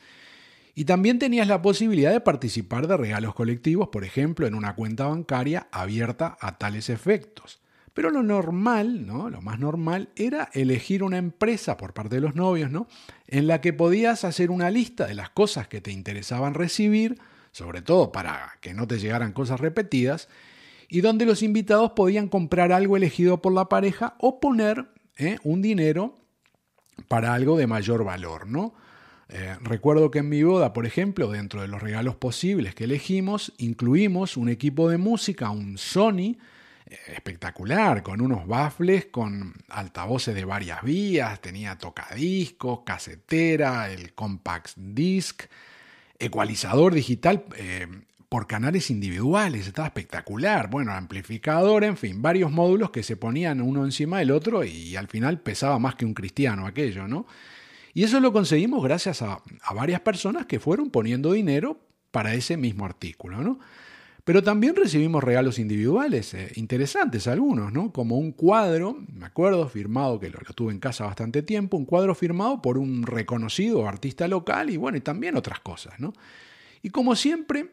Y 0.78 0.86
también 0.86 1.18
tenías 1.18 1.48
la 1.48 1.64
posibilidad 1.64 2.12
de 2.12 2.22
participar 2.22 2.86
de 2.86 2.96
regalos 2.96 3.34
colectivos, 3.34 3.88
por 3.88 4.04
ejemplo, 4.04 4.46
en 4.46 4.54
una 4.54 4.76
cuenta 4.76 5.08
bancaria 5.08 5.68
abierta 5.72 6.38
a 6.40 6.60
tales 6.60 6.92
efectos. 6.92 7.60
Pero 7.96 8.12
lo 8.12 8.22
normal, 8.22 9.08
¿no? 9.08 9.32
Lo 9.32 9.42
más 9.42 9.58
normal 9.58 10.10
era 10.16 10.52
elegir 10.54 11.02
una 11.02 11.18
empresa 11.18 11.78
por 11.78 11.96
parte 11.96 12.18
de 12.18 12.22
los 12.22 12.36
novios, 12.36 12.70
¿no? 12.70 12.86
En 13.26 13.48
la 13.48 13.60
que 13.60 13.74
podías 13.74 14.24
hacer 14.24 14.52
una 14.52 14.70
lista 14.70 15.08
de 15.08 15.16
las 15.16 15.32
cosas 15.32 15.68
que 15.68 15.82
te 15.82 15.92
interesaban 15.92 16.54
recibir, 16.54 17.18
sobre 17.52 17.82
todo 17.82 18.12
para 18.12 18.60
que 18.62 18.76
no 18.76 18.86
te 18.86 19.00
llegaran 19.00 19.34
cosas 19.34 19.60
repetidas, 19.60 20.30
y 20.90 21.02
donde 21.02 21.26
los 21.26 21.42
invitados 21.42 21.94
podían 21.94 22.28
comprar 22.28 22.72
algo 22.72 22.98
elegido 22.98 23.42
por 23.42 23.52
la 23.52 23.68
pareja 23.68 24.14
o 24.20 24.40
poner 24.40 24.86
¿eh? 25.18 25.40
un 25.44 25.64
dinero 25.64 26.20
para 27.08 27.34
algo 27.34 27.58
de 27.58 27.66
mayor 27.66 28.04
valor, 28.04 28.46
¿no? 28.46 28.76
Eh, 29.30 29.56
recuerdo 29.62 30.10
que 30.10 30.20
en 30.20 30.30
mi 30.30 30.44
boda, 30.44 30.74
por 30.74 30.86
ejemplo, 30.86 31.30
dentro 31.30 31.62
de 31.62 31.68
los 31.68 31.82
regalos 31.82 32.16
posibles 32.16 32.76
que 32.76 32.86
elegimos, 32.86 33.54
incluimos 33.58 34.38
un 34.38 34.50
equipo 34.50 34.90
de 34.90 34.98
música, 34.98 35.50
un 35.50 35.78
Sony, 35.78 36.38
espectacular, 37.08 38.04
con 38.04 38.22
unos 38.22 38.48
baffles, 38.48 39.08
con 39.08 39.54
altavoces 39.70 40.34
de 40.36 40.46
varias 40.46 40.82
vías, 40.84 41.42
tenía 41.42 41.78
tocadiscos, 41.78 42.82
casetera, 42.86 43.92
el 43.92 44.14
compact 44.14 44.72
disc, 44.78 45.44
ecualizador 46.20 46.94
digital 46.94 47.46
eh, 47.58 47.88
por 48.30 48.48
canales 48.48 48.90
individuales, 48.90 49.68
estaba 49.68 49.88
espectacular, 49.88 50.70
bueno, 50.70 50.92
amplificador, 50.94 51.84
en 51.84 51.98
fin, 51.98 52.22
varios 52.22 52.52
módulos 52.52 52.92
que 52.92 53.04
se 53.04 53.16
ponían 53.16 53.62
uno 53.62 53.86
encima 53.86 54.20
del 54.20 54.32
otro 54.32 54.64
y 54.64 54.96
al 54.96 55.08
final 55.08 55.40
pesaba 55.40 55.80
más 55.80 55.96
que 55.96 56.06
un 56.06 56.14
cristiano 56.14 56.68
aquello, 56.68 57.08
¿no? 57.08 57.26
Y 57.98 58.04
eso 58.04 58.20
lo 58.20 58.32
conseguimos 58.32 58.84
gracias 58.84 59.24
a, 59.24 59.42
varias 59.74 60.02
personas 60.02 60.46
que 60.46 60.60
fueron 60.60 60.92
poniendo 60.92 61.32
dinero 61.32 61.80
para 62.12 62.36
ese 62.36 62.56
mismo 62.56 62.86
artículo, 62.86 63.42
¿no? 63.42 63.58
Pero 64.24 64.44
también 64.44 64.76
recibimos 64.76 65.24
regalos 65.24 65.58
individuales, 65.58 66.36
eh, 66.36 66.52
interesantes 66.58 67.26
algunos, 67.28 67.74
¿no? 67.74 67.92
Como 67.92 68.20
un 68.20 68.34
cuadro, 68.34 69.04
me 69.12 69.26
acuerdo, 69.26 69.68
firmado, 69.68 70.20
que 70.20 70.30
lo, 70.30 70.38
tuve 70.54 70.74
en 70.74 70.80
casa 70.80 71.06
bastante 71.06 71.42
tiempo, 71.42 71.76
un 71.76 71.86
cuadro 71.86 72.14
firmado 72.14 72.62
por 72.62 72.78
un 72.78 73.02
reconocido 73.02 73.88
artista 73.88 74.28
local 74.28 74.70
y 74.70 74.78
bueno, 74.78 75.00
y 75.00 75.02
también 75.02 75.36
otras 75.36 75.60
cosas, 75.62 76.00
¿no? 76.00 76.14
Y 76.84 76.92
como 76.92 77.16
siempre, 77.16 77.72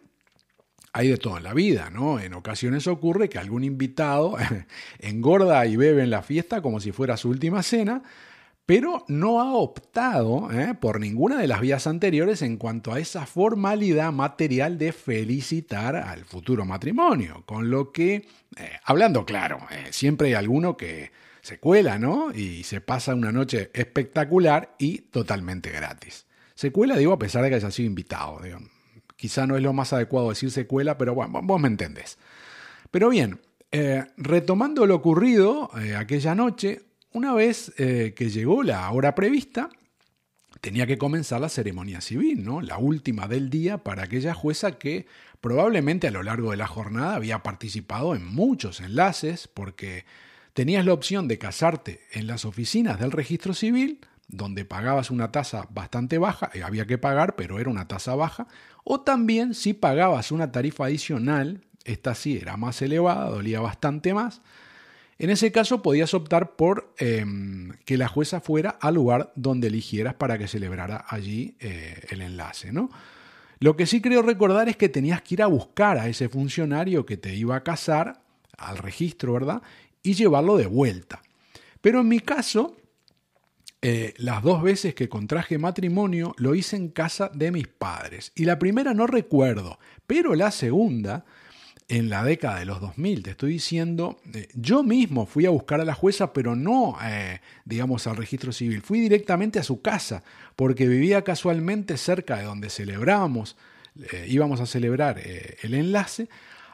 hay 0.95 1.09
de 1.09 1.19
todo 1.19 1.37
en 1.37 1.45
la 1.45 1.53
vida, 1.53 1.91
¿no? 1.91 2.19
En 2.19 2.33
ocasiones 2.33 2.87
ocurre 2.87 3.29
que 3.29 3.39
algún 3.39 3.63
invitado 3.63 4.39
engorda 5.01 5.67
y 5.67 5.77
bebe 5.77 6.03
en 6.03 6.09
la 6.09 6.23
fiesta 6.23 6.63
como 6.63 6.81
si 6.81 6.93
fuera 6.93 7.19
su 7.19 7.29
última 7.29 7.63
cena, 7.63 8.03
pero 8.67 9.05
no 9.09 9.43
ha 9.43 9.53
optado 9.55 10.51
¿eh? 10.51 10.75
por 10.75 10.99
ninguna 10.99 11.39
de 11.39 11.47
las 11.47 11.61
vías 11.61 11.87
anteriores 11.87 12.41
en 12.41 12.57
cuanto 12.57 12.93
a 12.93 12.99
esa 12.99 13.27
formalidad 13.27 14.11
material 14.11 14.79
de 14.79 14.93
felicitar 14.93 15.97
al 15.97 16.25
futuro 16.25 16.65
matrimonio. 16.65 17.43
Con 17.45 17.71
lo 17.71 17.93
que, 17.93 18.27
eh, 18.57 18.71
hablando 18.85 19.27
claro, 19.27 19.59
eh, 19.71 19.89
siempre 19.91 20.29
hay 20.29 20.35
alguno 20.35 20.79
que 20.79 21.13
se 21.43 21.59
cuela, 21.59 21.99
¿no? 21.99 22.33
Y 22.33 22.65
se 22.65 22.81
pasa 22.81 23.15
una 23.15 23.33
noche 23.33 23.71
espectacular 23.75 24.75
y 24.79 24.99
totalmente 24.99 25.71
gratis. 25.71 26.27
Se 26.55 26.73
cuela, 26.73 26.97
digo, 26.97 27.13
a 27.13 27.19
pesar 27.19 27.43
de 27.43 27.51
que 27.51 27.57
haya 27.57 27.71
sido 27.71 27.87
invitado. 27.87 28.41
Quizá 29.15 29.47
no 29.47 29.57
es 29.57 29.63
lo 29.63 29.75
más 29.75 29.93
adecuado 29.93 30.31
decir 30.31 30.51
secuela, 30.51 30.97
pero 30.97 31.15
bueno, 31.15 31.41
vos 31.43 31.61
me 31.61 31.69
entendés. 31.69 32.17
Pero 32.91 33.11
bien, 33.11 33.41
retomando 34.17 34.87
lo 34.87 34.95
ocurrido 34.95 35.71
aquella 35.99 36.35
noche, 36.35 36.81
una 37.15 37.33
vez 37.33 37.73
eh, 37.79 38.13
que 38.15 38.29
llegó 38.29 38.63
la 38.63 38.91
hora 38.91 39.15
prevista, 39.15 39.71
tenía 40.61 40.87
que 40.87 40.99
comenzar 40.99 41.41
la 41.41 41.49
ceremonia 41.49 42.01
civil, 42.01 42.45
¿no? 42.45 42.61
La 42.61 42.77
última 42.77 43.29
del 43.29 43.51
día 43.51 43.79
para 43.79 44.03
aquella 44.03 44.35
jueza 44.35 44.79
que 44.79 45.07
probablemente 45.41 46.09
a 46.09 46.11
lo 46.11 46.23
largo 46.23 46.51
de 46.51 46.57
la 46.57 46.67
jornada 46.67 47.15
había 47.15 47.43
participado 47.43 48.15
en 48.15 48.27
muchos 48.27 48.81
enlaces 48.81 49.47
porque 49.47 50.05
tenías 50.55 50.85
la 50.85 50.93
opción 50.93 51.29
de 51.29 51.39
casarte 51.39 52.01
en 52.13 52.27
las 52.27 52.45
oficinas 52.45 52.99
del 52.99 53.13
registro 53.13 53.55
civil, 53.55 54.01
donde 54.27 54.65
pagabas 54.65 55.11
una 55.11 55.31
tasa 55.31 55.69
bastante 55.71 56.19
baja, 56.19 56.51
y 56.53 56.59
eh, 56.59 56.63
había 56.65 56.87
que 56.87 56.99
pagar, 56.99 57.37
pero 57.37 57.61
era 57.61 57.71
una 57.71 57.87
tasa 57.87 58.17
baja, 58.17 58.49
o 58.83 59.03
también 59.03 59.55
si 59.55 59.73
pagabas 59.73 60.33
una 60.33 60.51
tarifa 60.51 60.87
adicional, 60.87 61.65
esta 61.85 62.15
sí 62.17 62.39
era 62.39 62.57
más 62.57 62.83
elevada, 62.83 63.31
dolía 63.31 63.61
bastante 63.61 64.15
más, 64.15 64.43
en 65.19 65.31
ese 65.31 65.53
caso 65.53 65.83
podías 65.83 66.15
optar 66.15 66.57
por 66.57 66.93
em, 66.99 67.73
que 67.85 67.97
la 67.97 68.09
jueza 68.09 68.41
fuera 68.41 68.71
al 68.71 68.95
lugar 68.95 69.33
donde 69.37 69.69
eligieras 69.69 70.15
para 70.15 70.39
que 70.39 70.49
celebrara 70.49 71.05
allí 71.09 71.57
eh, 71.61 72.05
el 72.11 72.23
enlace, 72.23 72.73
¿no? 72.73 72.91
Lo 73.61 73.77
que 73.77 73.87
sí 73.87 74.01
creo 74.01 74.23
recordar 74.23 74.69
es 74.69 74.77
que 74.77 74.89
tenías 74.89 75.23
que 75.23 75.35
ir 75.35 75.43
a 75.43 75.47
buscar 75.47 75.99
a 75.99 76.09
ese 76.09 76.29
funcionario 76.29 77.07
que 77.07 77.17
te 77.17 77.35
iba 77.35 77.57
a 77.57 77.63
casar 77.63 78.21
al 78.59 78.79
registro, 78.79 79.33
¿verdad? 79.33 79.63
Y 80.03 80.15
llevarlo 80.15 80.57
de 80.57 80.67
vuelta. 80.67 81.23
Pero 81.81 82.01
en 82.01 82.09
mi 82.09 82.21
caso, 82.21 82.77
eh, 83.81 84.15
las 84.17 84.43
dos 84.43 84.63
veces 84.63 84.95
que 84.95 85.09
contraje 85.09 85.59
matrimonio 85.59 86.35
lo 86.39 86.55
hice 86.55 86.77
en 86.77 86.89
casa 86.89 87.31
de 87.33 87.53
mis 87.53 87.69
padres. 87.69 88.33
Y 88.35 88.45
la 88.45 88.59
primera 88.59 88.95
no 88.95 89.07
recuerdo, 89.07 89.79
pero 90.07 90.35
la 90.35 90.51
segunda, 90.51 91.25
en 91.89 92.09
la 92.09 92.25
década 92.25 92.59
de 92.59 92.65
los 92.65 92.81
2000, 92.81 93.23
te 93.23 93.31
estoy 93.31 93.53
diciendo, 93.53 94.19
eh, 94.33 94.49
yo 94.55 94.83
mismo 94.83 95.27
fui 95.27 95.47
a 95.47 95.51
buscar 95.51 95.81
a 95.81 95.85
la 95.85 95.95
jueza, 95.95 96.33
pero 96.33 96.57
no, 96.57 96.97
eh, 97.05 97.41
digamos, 97.65 98.07
al 98.07 98.17
registro 98.17 98.53
civil, 98.53 98.81
fui 98.83 99.01
directamente 99.01 99.59
a 99.59 99.63
su 99.63 99.83
casa, 99.83 100.23
porque 100.57 100.89
vivía 100.89 101.23
casualmente 101.23 101.97
cerca 101.97 102.37
de 102.37 102.45
donde 102.45 102.71
celebrábamos, 102.71 103.57
íbamos 104.27 104.61
a 104.61 104.67
celebrar 104.67 105.21
el 105.63 105.73
enlace. 105.73 106.29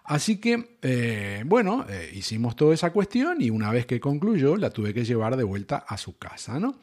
Así 0.05 0.39
que, 0.39 1.45
bueno, 1.45 1.85
hicimos 2.15 2.57
toda 2.57 2.73
esa 2.73 2.93
cuestión 2.93 3.43
y 3.43 3.51
una 3.51 3.71
vez 3.71 3.85
que 3.85 4.01
concluyó, 4.01 4.57
la 4.57 4.71
tuve 4.71 4.95
que 4.95 5.05
llevar 5.05 5.37
de 5.37 5.45
vuelta 5.45 5.77
a 5.77 5.99
su 5.99 6.17
casa, 6.17 6.59
¿no? 6.59 6.77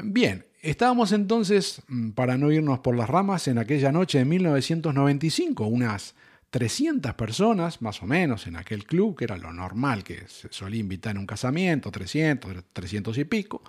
Bien, 0.00 0.46
estábamos 0.62 1.12
entonces, 1.12 1.82
mm, 1.88 2.10
para 2.10 2.38
no 2.38 2.50
irnos 2.50 2.78
por 2.78 2.96
las 2.96 3.10
ramas, 3.10 3.46
en 3.48 3.58
aquella 3.58 3.92
noche 3.92 4.18
de 4.18 4.24
1995, 4.24 5.66
unas 5.66 6.14
300 6.52 7.14
personas, 7.14 7.80
más 7.80 8.02
o 8.02 8.06
menos, 8.06 8.46
en 8.46 8.56
aquel 8.56 8.84
club, 8.84 9.16
que 9.16 9.24
era 9.24 9.38
lo 9.38 9.54
normal 9.54 10.04
que 10.04 10.28
se 10.28 10.48
solía 10.50 10.80
invitar 10.80 11.12
en 11.12 11.18
un 11.20 11.26
casamiento, 11.26 11.90
300, 11.90 12.64
300 12.74 13.16
y 13.16 13.24
pico, 13.24 13.62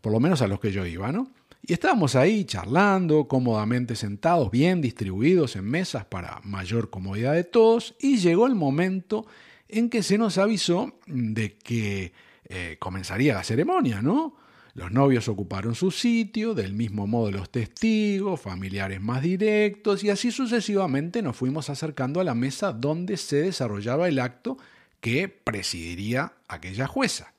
por 0.00 0.12
lo 0.12 0.20
menos 0.20 0.40
a 0.40 0.46
los 0.46 0.60
que 0.60 0.70
yo 0.70 0.86
iba, 0.86 1.10
¿no? 1.10 1.32
Y 1.62 1.72
estábamos 1.72 2.14
ahí 2.14 2.44
charlando, 2.44 3.26
cómodamente 3.26 3.96
sentados, 3.96 4.52
bien 4.52 4.80
distribuidos 4.80 5.56
en 5.56 5.64
mesas 5.64 6.04
para 6.04 6.40
mayor 6.44 6.90
comodidad 6.90 7.32
de 7.32 7.42
todos, 7.42 7.96
y 7.98 8.18
llegó 8.18 8.46
el 8.46 8.54
momento 8.54 9.26
en 9.68 9.90
que 9.90 10.04
se 10.04 10.16
nos 10.16 10.38
avisó 10.38 11.00
de 11.08 11.56
que 11.56 12.12
eh, 12.44 12.76
comenzaría 12.78 13.34
la 13.34 13.42
ceremonia, 13.42 14.00
¿no? 14.00 14.36
Los 14.76 14.92
novios 14.92 15.26
ocuparon 15.28 15.74
su 15.74 15.90
sitio, 15.90 16.52
del 16.52 16.74
mismo 16.74 17.06
modo 17.06 17.30
los 17.30 17.48
testigos, 17.48 18.38
familiares 18.38 19.00
más 19.00 19.22
directos, 19.22 20.04
y 20.04 20.10
así 20.10 20.30
sucesivamente 20.30 21.22
nos 21.22 21.34
fuimos 21.34 21.70
acercando 21.70 22.20
a 22.20 22.24
la 22.24 22.34
mesa 22.34 22.74
donde 22.74 23.16
se 23.16 23.36
desarrollaba 23.36 24.06
el 24.06 24.18
acto 24.18 24.58
que 25.00 25.30
presidiría 25.30 26.34
aquella 26.46 26.86
jueza. 26.86 27.32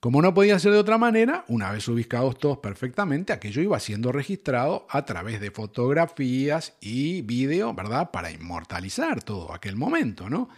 Como 0.00 0.20
no 0.20 0.34
podía 0.34 0.58
ser 0.58 0.72
de 0.72 0.78
otra 0.78 0.98
manera, 0.98 1.44
una 1.46 1.70
vez 1.70 1.86
ubicados 1.86 2.36
todos 2.36 2.58
perfectamente, 2.58 3.32
aquello 3.32 3.62
iba 3.62 3.78
siendo 3.78 4.10
registrado 4.10 4.88
a 4.90 5.04
través 5.04 5.40
de 5.40 5.52
fotografías 5.52 6.72
y 6.80 7.22
vídeo, 7.22 7.74
¿verdad? 7.74 8.10
Para 8.10 8.32
inmortalizar 8.32 9.22
todo 9.22 9.54
aquel 9.54 9.76
momento, 9.76 10.28
¿no? 10.28 10.48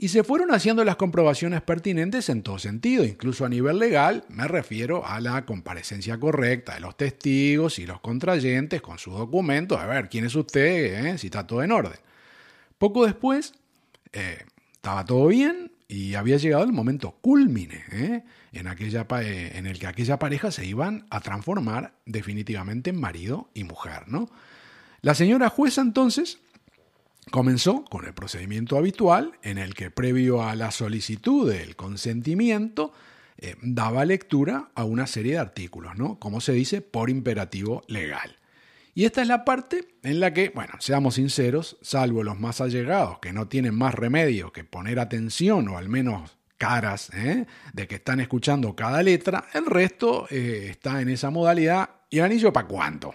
Y 0.00 0.08
se 0.08 0.22
fueron 0.22 0.52
haciendo 0.54 0.84
las 0.84 0.94
comprobaciones 0.94 1.60
pertinentes 1.60 2.28
en 2.28 2.44
todo 2.44 2.60
sentido, 2.60 3.04
incluso 3.04 3.44
a 3.44 3.48
nivel 3.48 3.80
legal, 3.80 4.24
me 4.28 4.46
refiero 4.46 5.04
a 5.04 5.20
la 5.20 5.44
comparecencia 5.44 6.20
correcta 6.20 6.74
de 6.74 6.80
los 6.80 6.96
testigos 6.96 7.80
y 7.80 7.86
los 7.86 8.00
contrayentes 8.00 8.80
con 8.80 9.00
sus 9.00 9.14
documentos, 9.14 9.80
a 9.80 9.86
ver 9.86 10.08
quién 10.08 10.24
es 10.24 10.36
usted, 10.36 11.04
¿Eh? 11.04 11.18
si 11.18 11.26
está 11.26 11.48
todo 11.48 11.64
en 11.64 11.72
orden. 11.72 11.98
Poco 12.78 13.06
después, 13.06 13.54
eh, 14.12 14.44
estaba 14.72 15.04
todo 15.04 15.26
bien 15.26 15.72
y 15.88 16.14
había 16.14 16.36
llegado 16.36 16.62
el 16.62 16.72
momento 16.72 17.16
culmine 17.20 17.82
¿eh? 17.90 18.22
en, 18.52 18.68
aquella, 18.68 19.04
en 19.10 19.66
el 19.66 19.80
que 19.80 19.88
aquella 19.88 20.20
pareja 20.20 20.52
se 20.52 20.64
iban 20.64 21.06
a 21.10 21.20
transformar 21.22 21.92
definitivamente 22.06 22.90
en 22.90 23.00
marido 23.00 23.50
y 23.52 23.64
mujer. 23.64 24.06
¿no? 24.06 24.30
La 25.00 25.16
señora 25.16 25.48
jueza 25.48 25.80
entonces 25.80 26.38
Comenzó 27.30 27.84
con 27.84 28.06
el 28.06 28.14
procedimiento 28.14 28.78
habitual 28.78 29.32
en 29.42 29.58
el 29.58 29.74
que 29.74 29.90
previo 29.90 30.42
a 30.42 30.54
la 30.54 30.70
solicitud 30.70 31.50
del 31.50 31.76
consentimiento 31.76 32.92
eh, 33.36 33.56
daba 33.62 34.04
lectura 34.04 34.70
a 34.74 34.84
una 34.84 35.06
serie 35.06 35.32
de 35.32 35.38
artículos, 35.38 35.96
¿no? 35.96 36.18
Como 36.18 36.40
se 36.40 36.52
dice, 36.52 36.80
por 36.80 37.10
imperativo 37.10 37.82
legal. 37.86 38.38
Y 38.94 39.04
esta 39.04 39.22
es 39.22 39.28
la 39.28 39.44
parte 39.44 39.94
en 40.02 40.18
la 40.18 40.32
que, 40.32 40.50
bueno, 40.50 40.72
seamos 40.80 41.14
sinceros, 41.14 41.76
salvo 41.82 42.24
los 42.24 42.40
más 42.40 42.60
allegados 42.60 43.20
que 43.20 43.32
no 43.32 43.46
tienen 43.46 43.74
más 43.74 43.94
remedio 43.94 44.52
que 44.52 44.64
poner 44.64 44.98
atención 44.98 45.68
o 45.68 45.78
al 45.78 45.88
menos 45.88 46.36
caras 46.56 47.10
¿eh? 47.14 47.46
de 47.72 47.86
que 47.86 47.94
están 47.94 48.18
escuchando 48.18 48.74
cada 48.74 49.02
letra, 49.02 49.44
el 49.54 49.66
resto 49.66 50.26
eh, 50.30 50.66
está 50.70 51.00
en 51.00 51.10
esa 51.10 51.30
modalidad 51.30 51.90
y 52.10 52.18
el 52.18 52.24
anillo 52.24 52.52
para 52.52 52.66
cuánto. 52.66 53.14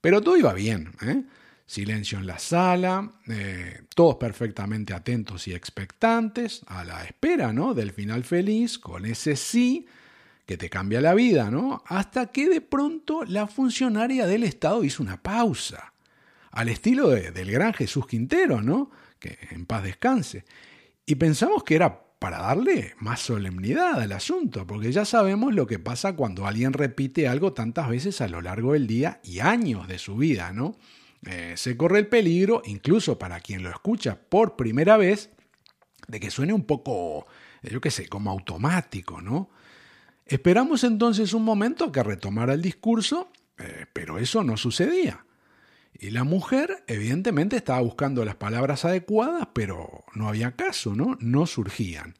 Pero 0.00 0.20
todo 0.20 0.36
iba 0.36 0.52
bien. 0.52 0.92
¿eh? 1.02 1.24
Silencio 1.68 2.18
en 2.18 2.26
la 2.26 2.38
sala, 2.38 3.12
eh, 3.28 3.82
todos 3.94 4.16
perfectamente 4.16 4.94
atentos 4.94 5.46
y 5.48 5.52
expectantes 5.52 6.62
a 6.66 6.82
la 6.82 7.04
espera 7.04 7.52
¿no? 7.52 7.74
del 7.74 7.92
final 7.92 8.24
feliz, 8.24 8.78
con 8.78 9.04
ese 9.04 9.36
sí 9.36 9.86
que 10.46 10.56
te 10.56 10.70
cambia 10.70 11.02
la 11.02 11.12
vida, 11.12 11.50
¿no? 11.50 11.82
Hasta 11.84 12.28
que 12.28 12.48
de 12.48 12.62
pronto 12.62 13.22
la 13.26 13.46
funcionaria 13.46 14.26
del 14.26 14.44
Estado 14.44 14.82
hizo 14.82 15.02
una 15.02 15.22
pausa, 15.22 15.92
al 16.52 16.70
estilo 16.70 17.10
del 17.10 17.50
gran 17.50 17.74
Jesús 17.74 18.06
Quintero, 18.06 18.62
¿no? 18.62 18.90
Que 19.18 19.36
en 19.50 19.66
paz 19.66 19.82
descanse. 19.82 20.46
Y 21.04 21.16
pensamos 21.16 21.64
que 21.64 21.74
era 21.74 22.02
para 22.18 22.38
darle 22.38 22.94
más 22.98 23.20
solemnidad 23.20 24.00
al 24.00 24.12
asunto, 24.12 24.66
porque 24.66 24.90
ya 24.90 25.04
sabemos 25.04 25.54
lo 25.54 25.66
que 25.66 25.78
pasa 25.78 26.16
cuando 26.16 26.46
alguien 26.46 26.72
repite 26.72 27.28
algo 27.28 27.52
tantas 27.52 27.90
veces 27.90 28.22
a 28.22 28.28
lo 28.28 28.40
largo 28.40 28.72
del 28.72 28.86
día 28.86 29.20
y 29.22 29.40
años 29.40 29.86
de 29.86 29.98
su 29.98 30.16
vida, 30.16 30.54
¿no? 30.54 30.78
Eh, 31.26 31.54
se 31.56 31.76
corre 31.76 31.98
el 31.98 32.06
peligro, 32.06 32.62
incluso 32.64 33.18
para 33.18 33.40
quien 33.40 33.62
lo 33.62 33.70
escucha 33.70 34.18
por 34.28 34.56
primera 34.56 34.96
vez, 34.96 35.30
de 36.06 36.20
que 36.20 36.30
suene 36.30 36.52
un 36.52 36.64
poco, 36.64 37.26
eh, 37.62 37.70
yo 37.72 37.80
qué 37.80 37.90
sé, 37.90 38.08
como 38.08 38.30
automático, 38.30 39.20
¿no? 39.20 39.50
Esperamos 40.26 40.84
entonces 40.84 41.32
un 41.32 41.44
momento 41.44 41.90
que 41.90 42.02
retomara 42.02 42.54
el 42.54 42.62
discurso, 42.62 43.32
eh, 43.58 43.86
pero 43.92 44.18
eso 44.18 44.44
no 44.44 44.56
sucedía. 44.56 45.24
Y 45.98 46.10
la 46.10 46.22
mujer, 46.22 46.84
evidentemente, 46.86 47.56
estaba 47.56 47.80
buscando 47.80 48.24
las 48.24 48.36
palabras 48.36 48.84
adecuadas, 48.84 49.48
pero 49.52 50.04
no 50.14 50.28
había 50.28 50.52
caso, 50.52 50.94
¿no? 50.94 51.16
No 51.20 51.46
surgían. 51.46 52.14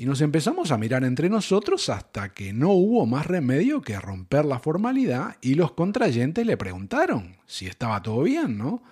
Y 0.00 0.06
nos 0.06 0.22
empezamos 0.22 0.70
a 0.70 0.78
mirar 0.78 1.04
entre 1.04 1.28
nosotros 1.28 1.90
hasta 1.90 2.32
que 2.32 2.54
no 2.54 2.70
hubo 2.70 3.04
más 3.04 3.26
remedio 3.26 3.82
que 3.82 4.00
romper 4.00 4.46
la 4.46 4.58
formalidad 4.58 5.36
y 5.42 5.56
los 5.56 5.72
contrayentes 5.72 6.46
le 6.46 6.56
preguntaron 6.56 7.36
si 7.44 7.66
estaba 7.66 8.00
todo 8.00 8.22
bien, 8.22 8.56
¿no? 8.56 8.82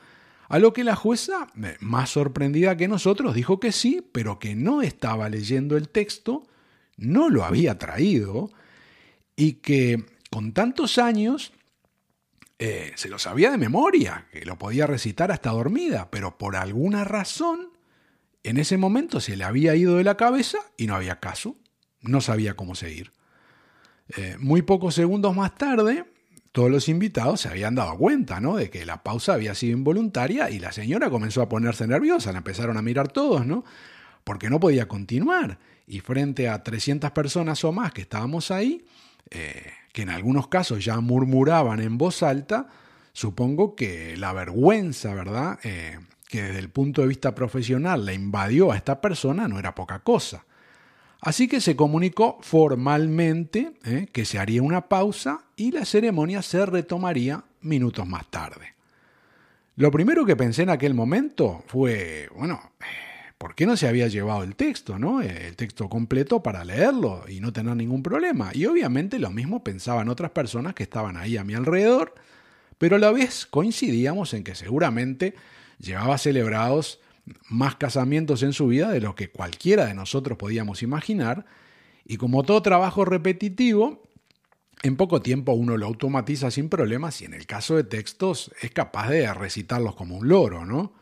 A 0.51 0.59
lo 0.59 0.75
que 0.75 0.85
la 0.85 0.97
jueza, 0.97 1.47
eh, 1.65 1.79
más 1.81 2.11
sorprendida 2.11 2.77
que 2.77 2.89
nosotros, 2.89 3.35
dijo 3.35 3.59
que 3.59 3.73
sí, 3.73 4.07
pero 4.13 4.39
que 4.39 4.55
no 4.55 4.83
estaba 4.83 5.31
leyendo 5.31 5.79
el 5.79 5.89
texto, 5.89 6.47
no 6.99 7.31
lo 7.31 7.47
había 7.47 7.79
traído 7.79 8.51
y 9.35 9.55
que 9.55 10.05
con 10.31 10.53
tantos 10.53 10.99
años 10.99 11.55
eh, 12.59 12.93
se 12.97 13.09
lo 13.09 13.19
sabía 13.19 13.51
de 13.51 13.57
memoria, 13.57 14.27
que 14.31 14.45
lo 14.45 14.59
podía 14.59 14.87
recitar 14.87 15.33
hasta 15.33 15.53
dormida, 15.53 16.11
pero 16.11 16.37
por 16.37 16.55
alguna 16.55 17.05
razón 17.05 17.78
en 18.49 18.57
ese 18.57 18.79
momento 18.79 19.21
se 19.21 19.37
le 19.37 19.45
había 19.45 19.75
ido 19.75 19.97
de 19.97 20.05
la 20.05 20.17
cabeza 20.17 20.59
y 20.77 20.87
no 20.87 20.95
había 20.95 21.21
caso, 21.21 21.57
no 22.01 22.21
sabía 22.23 22.55
cómo 22.55 22.75
seguir. 22.75 23.13
Eh, 24.17 24.37
muy 24.39 24.63
pocos 24.63 24.95
segundos 24.95 25.37
más 25.37 25.55
tarde, 25.55 26.07
todos 26.53 26.71
los 26.71 26.89
invitados 26.89 27.43
se 27.43 27.49
habían 27.49 27.75
dado 27.75 27.97
cuenta 27.99 28.41
¿no? 28.41 28.57
de 28.57 28.71
que 28.71 28.87
la 28.87 29.03
pausa 29.03 29.35
había 29.35 29.55
sido 29.55 29.77
involuntaria 29.77 30.49
y 30.49 30.61
la 30.61 30.73
señora 30.73 31.11
comenzó 31.11 31.43
a 31.43 31.49
ponerse 31.51 31.87
nerviosa, 31.87 32.33
la 32.33 32.39
empezaron 32.39 32.79
a 32.79 32.83
mirar 32.83 33.09
todos, 33.09 33.45
¿no? 33.45 33.65
porque 34.25 34.49
no 34.49 34.59
podía 34.61 34.89
continuar. 34.89 35.59
Y 35.87 36.01
frente 36.01 36.49
a 36.49 36.63
300 36.63 37.11
personas 37.11 37.63
o 37.65 37.73
más 37.73 37.93
que 37.93 38.01
estábamos 38.01 38.51
ahí, 38.51 38.87
eh, 39.31 39.73
que 39.93 40.03
en 40.03 40.11
algunos 40.11 40.49
casos 40.49 40.83
ya 40.83 40.99
murmuraban 41.01 41.81
en 41.81 41.99
voz 41.99 42.23
alta, 42.23 42.69
supongo 43.13 43.77
que 43.77 44.17
la 44.17 44.33
vergüenza, 44.33 45.13
¿verdad? 45.13 45.59
Eh, 45.65 45.99
que 46.29 46.43
desde 46.43 46.59
el 46.59 46.69
punto 46.69 47.01
de 47.01 47.09
vista 47.09 47.35
profesional 47.35 48.05
la 48.05 48.13
invadió 48.13 48.71
a 48.71 48.77
esta 48.77 49.01
persona 49.01 49.49
no 49.49 49.59
era 49.59 49.75
poca 49.75 50.01
cosa. 50.01 50.45
Así 51.21 51.49
que 51.49 51.61
se 51.61 51.75
comunicó 51.75 52.39
formalmente 52.43 53.73
¿eh? 53.85 54.07
que 54.13 54.25
se 54.25 54.39
haría 54.39 54.63
una 54.63 54.89
pausa 54.89 55.41
y 55.57 55.73
la 55.73 55.85
ceremonia 55.85 56.43
se 56.43 56.65
retomaría 56.65 57.43
minutos 57.63 58.07
más 58.07 58.31
tarde. 58.31 58.75
Lo 59.75 59.91
primero 59.91 60.25
que 60.25 60.37
pensé 60.37 60.63
en 60.63 60.71
aquel 60.71 60.95
momento 60.95 61.65
fue, 61.67 62.29
bueno, 62.37 62.61
¿por 63.39 63.55
qué 63.55 63.67
no 63.67 63.77
se 63.77 63.89
había 63.89 64.09
llevado 64.09 64.43
el 64.43 64.55
texto, 64.55 64.99
¿no? 64.99 65.23
El 65.23 65.57
texto 65.57 65.89
completo 65.89 66.43
para 66.43 66.65
leerlo 66.65 67.25
y 67.29 67.41
no 67.41 67.53
tener 67.53 67.75
ningún 67.75 68.03
problema. 68.03 68.51
Y 68.53 68.67
obviamente 68.67 69.19
lo 69.19 69.31
mismo 69.31 69.65
pensaban 69.65 70.09
otras 70.09 70.33
personas 70.33 70.75
que 70.75 70.83
estaban 70.83 71.17
ahí 71.17 71.37
a 71.37 71.45
mi 71.45 71.55
alrededor, 71.55 72.15
pero 72.77 72.97
a 72.97 72.99
la 72.99 73.11
vez 73.11 73.47
coincidíamos 73.47 74.35
en 74.35 74.45
que 74.45 74.55
seguramente 74.55 75.35
llevaba 75.79 76.19
celebrados 76.19 77.01
más 77.49 77.77
casamientos 77.77 78.43
en 78.43 78.53
su 78.53 78.69
vida 78.69 78.91
de 78.91 79.01
lo 79.01 79.15
que 79.15 79.31
cualquiera 79.31 79.87
de 79.87 79.95
nosotros 79.95 80.39
podíamos 80.39 80.83
imaginar, 80.83 81.47
y 82.05 82.17
como 82.17 82.43
todo 82.43 82.63
trabajo 82.63 83.05
repetitivo, 83.05 84.03
en 84.83 84.97
poco 84.97 85.21
tiempo 85.21 85.53
uno 85.53 85.77
lo 85.77 85.87
automatiza 85.87 86.51
sin 86.51 86.69
problemas 86.69 87.21
y 87.21 87.25
en 87.25 87.35
el 87.35 87.47
caso 87.47 87.77
de 87.77 87.85
textos 87.85 88.53
es 88.63 88.71
capaz 88.71 89.11
de 89.11 89.33
recitarlos 89.35 89.95
como 89.95 90.17
un 90.17 90.29
loro, 90.29 90.65
¿no? 90.65 90.95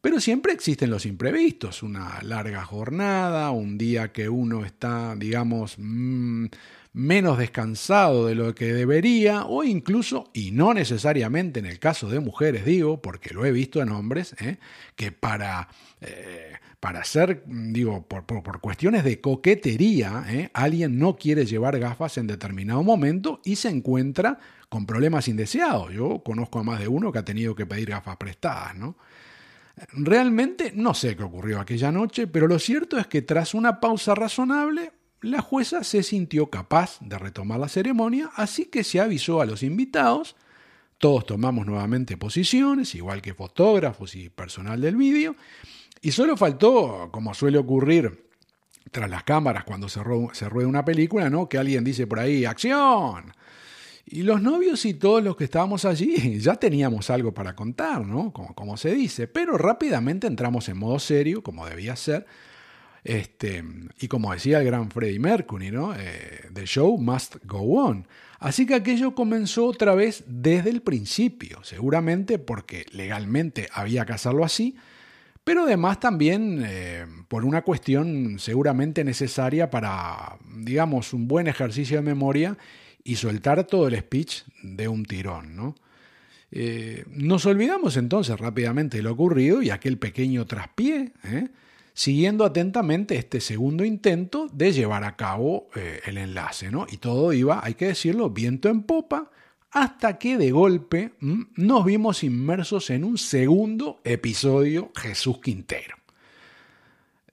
Pero 0.00 0.18
siempre 0.18 0.54
existen 0.54 0.88
los 0.88 1.04
imprevistos, 1.04 1.82
una 1.82 2.22
larga 2.22 2.64
jornada, 2.64 3.50
un 3.50 3.76
día 3.76 4.12
que 4.12 4.30
uno 4.30 4.64
está, 4.64 5.14
digamos, 5.14 5.74
mm, 5.76 6.46
menos 6.92 7.38
descansado 7.38 8.26
de 8.26 8.34
lo 8.34 8.54
que 8.54 8.72
debería, 8.72 9.44
o 9.44 9.62
incluso, 9.62 10.30
y 10.32 10.50
no 10.50 10.74
necesariamente 10.74 11.60
en 11.60 11.66
el 11.66 11.78
caso 11.78 12.08
de 12.08 12.18
mujeres, 12.18 12.64
digo, 12.64 13.00
porque 13.00 13.32
lo 13.32 13.44
he 13.44 13.52
visto 13.52 13.80
en 13.80 13.90
hombres, 13.90 14.34
¿eh? 14.40 14.58
que 14.96 15.12
para, 15.12 15.68
eh, 16.00 16.54
para 16.80 17.00
hacer, 17.00 17.44
digo, 17.46 18.06
por, 18.06 18.24
por, 18.24 18.60
cuestiones 18.60 19.04
de 19.04 19.20
coquetería, 19.20 20.24
¿eh? 20.28 20.50
alguien 20.52 20.98
no 20.98 21.16
quiere 21.16 21.46
llevar 21.46 21.78
gafas 21.78 22.18
en 22.18 22.26
determinado 22.26 22.82
momento 22.82 23.40
y 23.44 23.56
se 23.56 23.68
encuentra 23.68 24.38
con 24.68 24.84
problemas 24.84 25.28
indeseados. 25.28 25.92
Yo 25.92 26.22
conozco 26.24 26.58
a 26.58 26.64
más 26.64 26.80
de 26.80 26.88
uno 26.88 27.12
que 27.12 27.20
ha 27.20 27.24
tenido 27.24 27.54
que 27.54 27.66
pedir 27.66 27.90
gafas 27.90 28.16
prestadas, 28.16 28.74
¿no? 28.76 28.96
Realmente 29.92 30.72
no 30.74 30.92
sé 30.92 31.16
qué 31.16 31.22
ocurrió 31.22 31.58
aquella 31.58 31.90
noche, 31.90 32.26
pero 32.26 32.46
lo 32.46 32.58
cierto 32.58 32.98
es 32.98 33.06
que 33.06 33.22
tras 33.22 33.54
una 33.54 33.80
pausa 33.80 34.14
razonable, 34.14 34.92
la 35.22 35.42
jueza 35.42 35.84
se 35.84 36.02
sintió 36.02 36.48
capaz 36.48 36.98
de 37.00 37.18
retomar 37.18 37.60
la 37.60 37.68
ceremonia, 37.68 38.30
así 38.36 38.66
que 38.66 38.84
se 38.84 39.00
avisó 39.00 39.40
a 39.40 39.46
los 39.46 39.62
invitados, 39.62 40.36
todos 40.98 41.26
tomamos 41.26 41.66
nuevamente 41.66 42.16
posiciones, 42.16 42.94
igual 42.94 43.20
que 43.22 43.34
fotógrafos 43.34 44.14
y 44.14 44.28
personal 44.30 44.80
del 44.80 44.96
vídeo, 44.96 45.36
y 46.00 46.12
solo 46.12 46.36
faltó, 46.36 47.10
como 47.12 47.34
suele 47.34 47.58
ocurrir 47.58 48.30
tras 48.90 49.10
las 49.10 49.22
cámaras 49.24 49.64
cuando 49.64 49.88
se, 49.88 50.02
rueda 50.02 50.68
una 50.68 50.84
película, 50.84 51.28
¿no? 51.28 51.48
que 51.48 51.58
alguien 51.58 51.84
dice 51.84 52.06
por 52.06 52.18
ahí, 52.18 52.44
¡acción! 52.44 53.32
Y 54.06 54.22
los 54.22 54.42
novios 54.42 54.84
y 54.86 54.94
todos 54.94 55.22
los 55.22 55.36
que 55.36 55.44
estábamos 55.44 55.84
allí 55.84 56.38
ya 56.40 56.56
teníamos 56.56 57.10
algo 57.10 57.32
para 57.32 57.54
contar, 57.54 58.04
¿no? 58.04 58.32
Como, 58.32 58.54
como 58.54 58.76
se 58.76 58.92
dice, 58.92 59.28
pero 59.28 59.56
rápidamente 59.56 60.26
entramos 60.26 60.68
en 60.68 60.78
modo 60.78 60.98
serio, 60.98 61.42
como 61.42 61.66
debía 61.66 61.94
ser, 61.94 62.26
este, 63.04 63.64
y 63.98 64.08
como 64.08 64.32
decía 64.32 64.58
el 64.58 64.66
gran 64.66 64.90
Freddie 64.90 65.18
Mercury, 65.18 65.70
¿no? 65.70 65.94
Eh, 65.94 66.48
the 66.52 66.66
show 66.66 66.98
must 66.98 67.36
go 67.44 67.82
on. 67.82 68.06
Así 68.38 68.66
que 68.66 68.74
aquello 68.74 69.14
comenzó 69.14 69.66
otra 69.66 69.94
vez 69.94 70.24
desde 70.26 70.70
el 70.70 70.82
principio, 70.82 71.62
seguramente 71.62 72.38
porque 72.38 72.86
legalmente 72.92 73.68
había 73.72 74.06
que 74.06 74.14
hacerlo 74.14 74.44
así, 74.44 74.76
pero 75.44 75.64
además 75.64 76.00
también 76.00 76.62
eh, 76.64 77.06
por 77.28 77.44
una 77.44 77.62
cuestión 77.62 78.38
seguramente 78.38 79.04
necesaria 79.04 79.70
para, 79.70 80.38
digamos, 80.56 81.12
un 81.12 81.28
buen 81.28 81.48
ejercicio 81.48 81.96
de 81.96 82.02
memoria 82.02 82.56
y 83.02 83.16
soltar 83.16 83.66
todo 83.66 83.88
el 83.88 83.98
speech 83.98 84.42
de 84.62 84.88
un 84.88 85.04
tirón, 85.04 85.56
¿no? 85.56 85.74
Eh, 86.52 87.04
nos 87.10 87.46
olvidamos 87.46 87.96
entonces 87.96 88.38
rápidamente 88.38 88.96
de 88.96 89.04
lo 89.04 89.12
ocurrido 89.12 89.62
y 89.62 89.70
aquel 89.70 89.98
pequeño 89.98 90.46
traspié. 90.46 91.12
Siguiendo 91.94 92.44
atentamente 92.44 93.16
este 93.16 93.40
segundo 93.40 93.84
intento 93.84 94.48
de 94.52 94.72
llevar 94.72 95.04
a 95.04 95.16
cabo 95.16 95.68
eh, 95.74 96.00
el 96.06 96.18
enlace, 96.18 96.70
¿no? 96.70 96.86
Y 96.90 96.98
todo 96.98 97.32
iba, 97.32 97.60
hay 97.62 97.74
que 97.74 97.86
decirlo, 97.86 98.30
viento 98.30 98.68
en 98.68 98.82
popa, 98.82 99.30
hasta 99.70 100.18
que 100.18 100.36
de 100.36 100.50
golpe 100.50 101.12
nos 101.20 101.84
vimos 101.84 102.24
inmersos 102.24 102.90
en 102.90 103.04
un 103.04 103.18
segundo 103.18 104.00
episodio 104.04 104.90
Jesús 104.96 105.40
Quintero. 105.40 105.96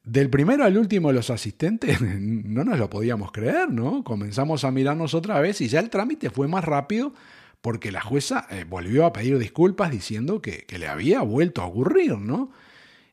Del 0.04 0.30
primero 0.30 0.63
al 0.63 0.78
último 0.78 1.10
de 1.10 1.15
los 1.15 1.30
asistentes 1.30 2.00
no 2.20 2.63
nos 2.63 2.80
lo 2.80 2.89
podíamos 2.89 3.32
creer, 3.32 3.72
¿no? 3.72 4.04
Comenzamos 4.04 4.63
a 4.63 4.72
mirarnos 4.72 5.13
otra 5.13 5.39
vez 5.39 5.60
y 5.62 5.67
ya 5.67 5.80
el 5.80 5.89
trámite 5.89 6.30
fue 6.30 6.48
más 6.48 6.63
rápido 6.63 7.13
porque 7.62 7.91
la 7.91 8.02
jueza 8.02 8.48
eh, 8.52 8.65
volvió 8.70 9.06
a 9.06 9.12
pedir 9.12 9.38
disculpas 9.39 9.91
diciendo 9.91 10.41
que, 10.41 10.65
que, 10.65 10.78
le 10.78 10.88
había 10.88 11.22
vuelto 11.22 11.62
a 11.62 11.65
ocurrir, 11.65 12.17
¿no? 12.17 12.52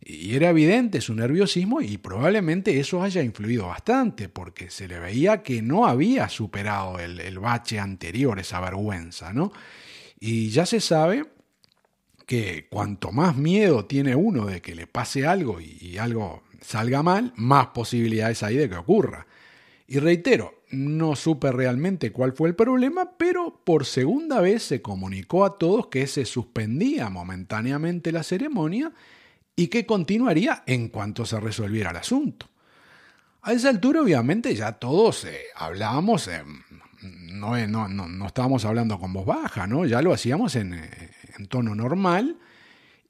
Y 0.04 0.36
era 0.36 0.50
evidente 0.50 1.00
su 1.00 1.14
nerviosismo 1.14 1.80
y 1.80 1.96
probablemente 1.96 2.78
eso 2.78 3.02
haya 3.02 3.22
influido 3.22 3.68
bastante 3.68 4.28
porque 4.28 4.70
se 4.70 4.86
le 4.86 4.98
veía 4.98 5.42
que 5.42 5.62
no 5.62 5.86
había 5.86 6.28
superado 6.28 6.98
el, 6.98 7.20
el 7.20 7.38
bache 7.38 7.78
anterior, 7.78 8.38
esa 8.38 8.60
vergüenza, 8.60 9.32
¿no? 9.32 9.52
Y 10.20 10.50
ya 10.50 10.66
se 10.66 10.80
sabe 10.80 11.24
que 12.26 12.66
cuanto 12.70 13.12
más 13.12 13.36
miedo 13.36 13.86
tiene 13.86 14.14
uno 14.14 14.46
de 14.46 14.60
que 14.60 14.74
le 14.74 14.86
pase 14.86 15.26
algo 15.26 15.60
y 15.60 15.96
algo 15.98 16.42
salga 16.64 17.02
mal, 17.02 17.32
más 17.36 17.68
posibilidades 17.68 18.42
hay 18.42 18.56
de 18.56 18.68
que 18.68 18.76
ocurra. 18.76 19.26
Y 19.86 19.98
reitero, 19.98 20.62
no 20.70 21.14
supe 21.14 21.52
realmente 21.52 22.10
cuál 22.10 22.32
fue 22.32 22.48
el 22.48 22.54
problema, 22.54 23.16
pero 23.18 23.60
por 23.64 23.84
segunda 23.84 24.40
vez 24.40 24.62
se 24.62 24.80
comunicó 24.82 25.44
a 25.44 25.58
todos 25.58 25.88
que 25.88 26.06
se 26.06 26.24
suspendía 26.24 27.10
momentáneamente 27.10 28.12
la 28.12 28.22
ceremonia 28.22 28.92
y 29.56 29.68
que 29.68 29.86
continuaría 29.86 30.62
en 30.66 30.88
cuanto 30.88 31.24
se 31.26 31.38
resolviera 31.40 31.90
el 31.90 31.96
asunto. 31.96 32.48
A 33.42 33.52
esa 33.52 33.68
altura, 33.68 34.00
obviamente, 34.00 34.54
ya 34.54 34.72
todos 34.72 35.24
eh, 35.24 35.38
hablábamos, 35.54 36.30
no, 37.02 37.66
no, 37.66 37.88
no, 37.88 38.26
estábamos 38.26 38.64
hablando 38.64 38.98
con 38.98 39.12
voz 39.12 39.26
baja, 39.26 39.66
¿no? 39.66 39.84
ya 39.84 40.00
lo 40.00 40.12
hacíamos 40.12 40.56
en, 40.56 40.74
eh, 40.74 41.10
en 41.38 41.46
tono 41.46 41.74
normal 41.74 42.38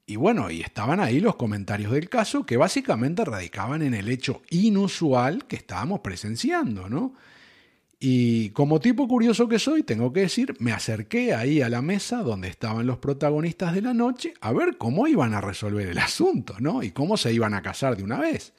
y 0.07 0.17
bueno, 0.17 0.51
y 0.51 0.61
estaban 0.61 0.99
ahí 0.99 1.19
los 1.19 1.35
comentarios 1.35 1.91
del 1.91 2.09
caso 2.09 2.45
que 2.45 2.57
básicamente 2.57 3.25
radicaban 3.25 3.81
en 3.81 3.95
el 3.95 4.07
hecho 4.09 4.43
inusual 4.51 5.45
que 5.45 5.55
estábamos 5.55 6.01
presenciando, 6.01 6.89
¿no? 6.89 7.15
Y 7.99 8.49
como 8.49 8.79
tipo 8.79 9.07
curioso 9.07 9.47
que 9.47 9.57
soy, 9.57 9.83
tengo 9.83 10.11
que 10.11 10.21
decir, 10.21 10.55
me 10.59 10.73
acerqué 10.73 11.33
ahí 11.33 11.61
a 11.61 11.69
la 11.69 11.81
mesa 11.81 12.23
donde 12.23 12.49
estaban 12.49 12.85
los 12.85 12.97
protagonistas 12.97 13.73
de 13.73 13.81
la 13.81 13.93
noche 13.93 14.33
a 14.41 14.51
ver 14.51 14.77
cómo 14.77 15.07
iban 15.07 15.33
a 15.33 15.41
resolver 15.41 15.87
el 15.87 15.97
asunto, 15.97 16.55
¿no? 16.59 16.83
Y 16.83 16.91
cómo 16.91 17.17
se 17.17 17.33
iban 17.33 17.53
a 17.53 17.61
casar 17.61 17.95
de 17.95 18.03
una 18.03 18.19
vez. 18.19 18.53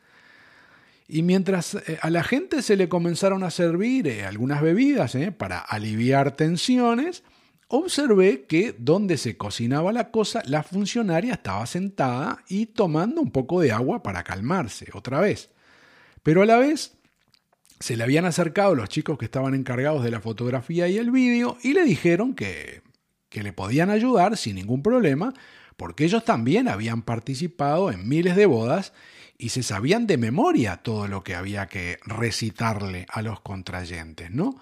Y 1.08 1.22
mientras 1.22 1.74
eh, 1.74 1.98
a 2.00 2.10
la 2.10 2.24
gente 2.24 2.62
se 2.62 2.76
le 2.76 2.88
comenzaron 2.88 3.44
a 3.44 3.50
servir 3.50 4.08
eh, 4.08 4.24
algunas 4.24 4.62
bebidas 4.62 5.14
¿eh? 5.14 5.30
para 5.32 5.58
aliviar 5.58 6.32
tensiones, 6.32 7.22
observé 7.68 8.46
que 8.46 8.74
donde 8.78 9.16
se 9.16 9.36
cocinaba 9.36 9.92
la 9.92 10.10
cosa, 10.10 10.42
la 10.46 10.62
funcionaria 10.62 11.34
estaba 11.34 11.66
sentada 11.66 12.42
y 12.48 12.66
tomando 12.66 13.20
un 13.20 13.30
poco 13.30 13.60
de 13.60 13.72
agua 13.72 14.02
para 14.02 14.24
calmarse 14.24 14.88
otra 14.94 15.20
vez. 15.20 15.50
Pero 16.22 16.42
a 16.42 16.46
la 16.46 16.56
vez 16.56 16.95
se 17.80 17.96
le 17.96 18.04
habían 18.04 18.24
acercado 18.24 18.74
los 18.74 18.88
chicos 18.88 19.18
que 19.18 19.26
estaban 19.26 19.54
encargados 19.54 20.02
de 20.02 20.10
la 20.10 20.20
fotografía 20.20 20.88
y 20.88 20.98
el 20.98 21.10
vídeo 21.10 21.58
y 21.62 21.72
le 21.74 21.84
dijeron 21.84 22.34
que, 22.34 22.82
que 23.28 23.42
le 23.42 23.52
podían 23.52 23.90
ayudar 23.90 24.36
sin 24.36 24.56
ningún 24.56 24.82
problema, 24.82 25.34
porque 25.76 26.04
ellos 26.04 26.24
también 26.24 26.68
habían 26.68 27.02
participado 27.02 27.90
en 27.90 28.08
miles 28.08 28.36
de 28.36 28.46
bodas 28.46 28.92
y 29.38 29.50
se 29.50 29.62
sabían 29.62 30.06
de 30.06 30.16
memoria 30.16 30.78
todo 30.78 31.08
lo 31.08 31.22
que 31.22 31.34
había 31.34 31.66
que 31.66 31.98
recitarle 32.04 33.06
a 33.10 33.22
los 33.22 33.40
contrayentes, 33.40 34.30
¿no? 34.30 34.56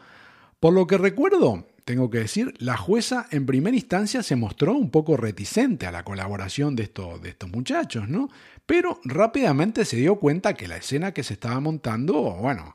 Por 0.59 0.73
lo 0.73 0.87
que 0.87 0.99
recuerdo, 0.99 1.69
tengo 1.85 2.11
que 2.11 2.19
decir, 2.19 2.55
la 2.59 2.77
jueza 2.77 3.27
en 3.31 3.47
primera 3.47 3.77
instancia 3.77 4.23
se 4.23 4.35
mostró 4.35 4.73
un 4.73 4.91
poco 4.91 5.17
reticente 5.17 5.87
a 5.87 5.93
la 5.93 6.03
colaboración 6.03 6.75
de, 6.75 6.85
estos, 6.85 7.23
de 7.23 7.29
estos 7.29 7.51
muchachos, 7.51 8.09
¿no? 8.09 8.31
Pero 8.67 9.01
rápidamente 9.05 9.85
se 9.85 9.99
dio 9.99 10.17
cuenta 10.17 10.55
que 10.55 10.67
la 10.67 10.79
escena 10.79 11.13
que 11.13 11.23
se 11.23 11.35
estaba 11.35 11.61
montando, 11.61 12.15
bueno, 12.41 12.75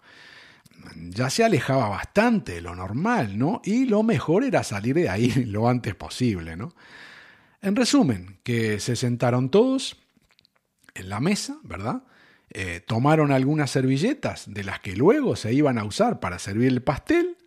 ya 1.09 1.29
se 1.29 1.43
alejaba 1.43 1.89
bastante 1.89 2.53
de 2.53 2.61
lo 2.61 2.75
normal, 2.75 3.37
¿no? 3.37 3.61
Y 3.63 3.85
lo 3.85 4.03
mejor 4.03 4.43
era 4.43 4.63
salir 4.63 4.95
de 4.95 5.09
ahí 5.09 5.29
lo 5.45 5.67
antes 5.67 5.95
posible, 5.95 6.55
¿no? 6.55 6.73
En 7.61 7.75
resumen, 7.75 8.39
que 8.43 8.79
se 8.79 8.95
sentaron 8.95 9.49
todos 9.49 9.97
en 10.93 11.09
la 11.09 11.19
mesa, 11.19 11.57
¿verdad? 11.63 12.03
Eh, 12.51 12.81
tomaron 12.85 13.31
algunas 13.31 13.69
servilletas 13.71 14.51
de 14.51 14.63
las 14.63 14.79
que 14.79 14.95
luego 14.95 15.35
se 15.35 15.53
iban 15.53 15.77
a 15.77 15.83
usar 15.83 16.19
para 16.19 16.39
servir 16.39 16.69
el 16.69 16.81
pastel 16.81 17.37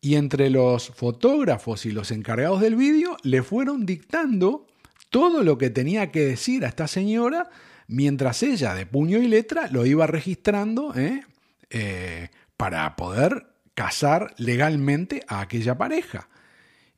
y 0.00 0.16
entre 0.16 0.50
los 0.50 0.90
fotógrafos 0.90 1.86
y 1.86 1.92
los 1.92 2.10
encargados 2.10 2.60
del 2.60 2.76
vídeo 2.76 3.16
le 3.22 3.42
fueron 3.42 3.86
dictando 3.86 4.66
todo 5.10 5.42
lo 5.42 5.56
que 5.56 5.70
tenía 5.70 6.10
que 6.12 6.26
decir 6.26 6.64
a 6.64 6.68
esta 6.68 6.88
señora 6.88 7.48
mientras 7.86 8.42
ella 8.42 8.74
de 8.74 8.84
puño 8.84 9.18
y 9.18 9.28
letra 9.28 9.68
lo 9.68 9.86
iba 9.86 10.06
registrando 10.06 10.94
¿eh? 10.94 11.24
Eh, 11.70 12.28
para 12.58 12.94
poder 12.96 13.46
casar 13.72 14.34
legalmente 14.36 15.24
a 15.28 15.40
aquella 15.40 15.78
pareja. 15.78 16.28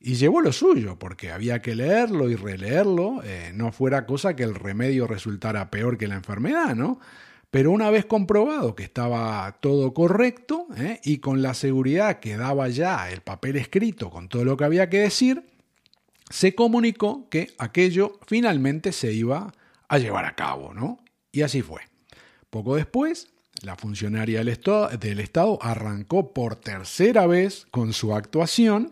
y 0.03 0.15
llevó 0.15 0.41
lo 0.41 0.51
suyo, 0.51 0.97
porque 0.97 1.31
había 1.31 1.61
que 1.61 1.75
leerlo 1.75 2.27
y 2.27 2.35
releerlo, 2.35 3.21
eh, 3.23 3.51
no 3.53 3.71
fuera 3.71 4.07
cosa 4.07 4.35
que 4.35 4.41
el 4.41 4.55
remedio 4.55 5.05
resultara 5.05 5.69
peor 5.69 5.99
que 5.99 6.07
la 6.07 6.15
enfermedad, 6.15 6.75
¿no? 6.75 6.99
Pero 7.51 7.69
una 7.69 7.91
vez 7.91 8.05
comprobado 8.05 8.75
que 8.75 8.83
estaba 8.83 9.57
todo 9.59 9.93
correcto 9.93 10.67
¿eh? 10.77 11.01
y 11.03 11.17
con 11.17 11.41
la 11.41 11.53
seguridad 11.53 12.19
que 12.19 12.37
daba 12.37 12.69
ya 12.69 13.11
el 13.11 13.21
papel 13.21 13.57
escrito 13.57 14.09
con 14.09 14.29
todo 14.29 14.45
lo 14.45 14.55
que 14.57 14.63
había 14.63 14.89
que 14.89 15.01
decir, 15.01 15.45
se 16.29 16.55
comunicó 16.55 17.29
que 17.29 17.53
aquello 17.57 18.19
finalmente 18.25 18.93
se 18.93 19.11
iba 19.11 19.53
a 19.89 19.97
llevar 19.99 20.25
a 20.25 20.35
cabo, 20.35 20.73
¿no? 20.73 20.97
Y 21.33 21.41
así 21.41 21.61
fue. 21.61 21.81
Poco 22.49 22.77
después, 22.77 23.27
la 23.63 23.75
funcionaria 23.75 24.43
del 24.43 25.19
Estado, 25.19 25.59
arrancó 25.61 26.33
por 26.33 26.55
tercera 26.55 27.27
vez 27.27 27.67
con 27.71 27.93
su 27.93 28.13
actuación 28.13 28.91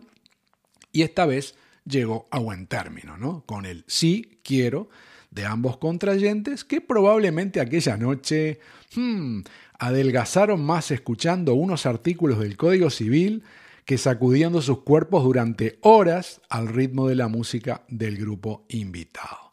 y 0.92 1.02
esta 1.02 1.26
vez 1.26 1.54
llegó 1.84 2.28
a 2.30 2.38
buen 2.38 2.66
término, 2.66 3.16
¿no? 3.16 3.44
Con 3.46 3.66
el 3.66 3.84
sí 3.86 4.40
quiero 4.42 4.88
de 5.30 5.44
ambos 5.44 5.76
contrayentes 5.78 6.64
que 6.64 6.80
probablemente 6.80 7.60
aquella 7.60 7.96
noche 7.96 8.60
hmm, 8.94 9.40
adelgazaron 9.78 10.62
más 10.64 10.90
escuchando 10.90 11.54
unos 11.54 11.86
artículos 11.86 12.38
del 12.40 12.56
Código 12.56 12.90
Civil 12.90 13.44
que 13.84 13.98
sacudiendo 13.98 14.62
sus 14.62 14.82
cuerpos 14.82 15.24
durante 15.24 15.78
horas 15.82 16.40
al 16.48 16.68
ritmo 16.68 17.08
de 17.08 17.16
la 17.16 17.28
música 17.28 17.82
del 17.88 18.18
grupo 18.18 18.64
invitado. 18.68 19.52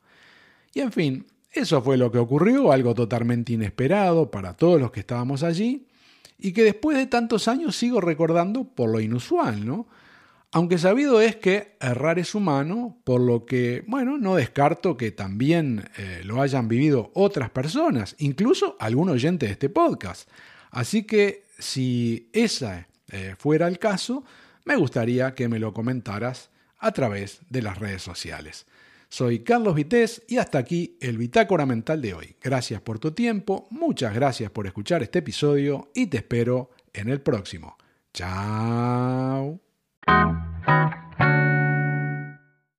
Y 0.74 0.82
en 0.82 0.92
fin, 0.92 1.26
eso 1.58 1.82
fue 1.82 1.98
lo 1.98 2.12
que 2.12 2.18
ocurrió, 2.18 2.72
algo 2.72 2.94
totalmente 2.94 3.54
inesperado 3.54 4.32
para 4.32 4.56
todos 4.56 4.80
los 4.80 4.92
que 4.92 5.02
estábamos 5.02 5.44
allí, 5.44 5.88
y 6.40 6.54
que 6.54 6.64
después 6.64 6.98
de 6.98 7.08
tantos 7.08 7.48
años 7.48 7.76
sigo 7.76 8.02
recordando 8.02 8.64
por 8.64 8.90
lo 8.90 9.00
inusual, 9.00 9.66
¿no? 9.66 9.88
Aunque 10.52 10.78
sabido 10.78 11.20
es 11.20 11.36
que 11.36 11.76
errar 11.82 12.20
es 12.20 12.34
humano, 12.34 12.98
por 13.04 13.20
lo 13.20 13.46
que, 13.46 13.84
bueno, 13.86 14.18
no 14.18 14.36
descarto 14.36 14.96
que 14.96 15.12
también 15.12 15.90
eh, 15.98 16.22
lo 16.24 16.42
hayan 16.42 16.70
vivido 16.70 17.12
otras 17.14 17.50
personas, 17.50 18.16
incluso 18.20 18.78
algún 18.80 19.10
oyente 19.10 19.46
de 19.46 19.52
este 19.52 19.70
podcast. 19.70 20.30
Así 20.72 21.04
que 21.04 21.46
si 21.60 22.30
ese 22.32 22.86
eh, 23.12 23.36
fuera 23.38 23.68
el 23.68 23.78
caso, 23.78 24.24
me 24.64 24.78
gustaría 24.78 25.34
que 25.34 25.50
me 25.50 25.60
lo 25.60 25.74
comentaras 25.74 26.50
a 26.80 26.92
través 26.92 27.40
de 27.50 27.62
las 27.62 27.78
redes 27.78 28.02
sociales. 28.02 28.66
Soy 29.10 29.40
Carlos 29.40 29.76
Vités 29.76 30.24
y 30.28 30.38
hasta 30.38 30.58
aquí 30.58 30.98
el 31.00 31.18
Bitácora 31.18 31.66
Mental 31.66 32.02
de 32.02 32.14
hoy. 32.14 32.36
Gracias 32.42 32.82
por 32.82 33.00
tu 33.00 33.12
tiempo, 33.12 33.68
muchas 33.72 34.14
gracias 34.14 34.52
por 34.52 34.68
escuchar 34.68 35.04
este 35.04 35.20
episodio 35.20 35.92
y 35.94 36.08
te 36.08 36.18
espero 36.18 36.72
en 36.94 37.10
el 37.10 37.22
próximo. 37.22 37.78
Chao. 38.14 39.60